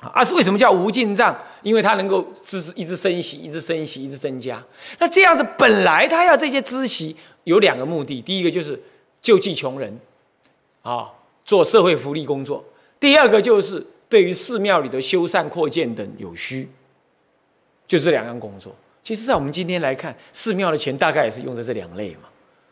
[0.00, 1.38] 啊，是为什么叫无尽账？
[1.62, 4.62] 因为它能够知一直升息，一直升息，一直增加。
[4.98, 7.14] 那这样子本来他要这些知息
[7.44, 8.80] 有两个目的，第一个就是
[9.20, 10.00] 救济穷人，
[10.82, 11.10] 啊，
[11.44, 12.64] 做社会福利工作；
[12.98, 16.68] 第二个就是对于寺庙里的修缮扩建等有需，
[17.86, 18.74] 就这两样工作。
[19.02, 22.28] 其实，在我们今天来看，寺庙的钱大概也是用在这两类嘛，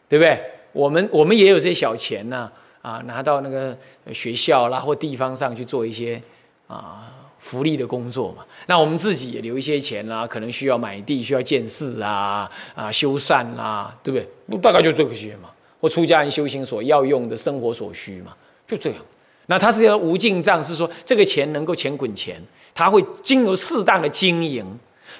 [0.09, 0.41] 对不对？
[0.73, 2.51] 我们我们也有这些小钱呐，
[2.83, 3.77] 啊，拿到那个
[4.13, 6.21] 学校啦或地方上去做一些
[6.67, 7.15] 啊。
[7.41, 14.19] 福利的工作嘛，那我们自己也留一些钱啦，可能需要买地、需要建寺啊、啊修缮啦，对不
[14.51, 14.61] 对？
[14.61, 15.49] 大概就这些嘛，
[15.81, 18.35] 或出家人修行所要用的生活所需嘛，
[18.67, 18.99] 就这样。
[19.47, 22.43] 那他是要无尽账，是说这个钱能够钱滚钱，
[22.75, 24.67] 他会经由适当的经营。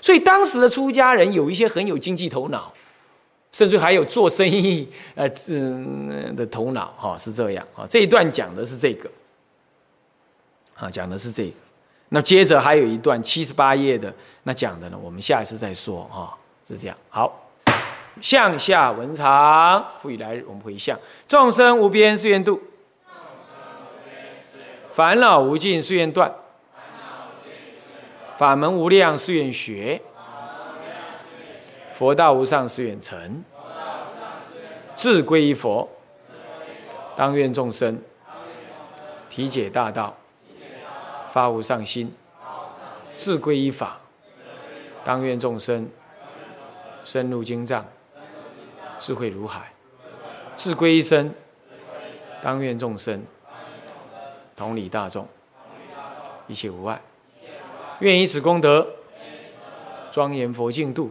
[0.03, 2.75] 所以当时的出家人有一些很有经济头脑，
[3.51, 7.87] 甚至还有做生意呃嗯的头脑哈，是这样啊。
[7.89, 9.11] 这一段讲的是这个，
[10.77, 11.55] 啊，讲的是这个。
[12.11, 14.13] 那接着还有一段七十八页的，
[14.45, 16.37] 那讲的呢，我们下一次再说哈，
[16.67, 16.97] 是这样。
[17.11, 17.51] 好，
[18.21, 22.61] 向下文长，复以来日，我们回向：众生无边誓愿度，
[24.91, 26.35] 烦恼无尽誓愿断，
[28.39, 30.01] 法门无量誓愿学，
[31.99, 33.43] 佛道无上誓愿成，
[34.95, 35.89] 志归于佛，
[37.17, 38.01] 当愿众生
[39.29, 40.17] 体解大道。
[41.29, 42.15] 发无上心，
[43.17, 43.99] 自归依法，
[45.05, 45.89] 当愿众生
[47.05, 47.85] 深入经藏，
[48.97, 49.63] 智慧如海；
[50.57, 51.35] 自归一生，
[52.41, 53.21] 当愿众生
[54.57, 55.27] 同理大众，
[56.47, 57.01] 一切无碍。
[57.99, 58.87] 愿以此功德，
[60.13, 61.11] 庄严佛净土，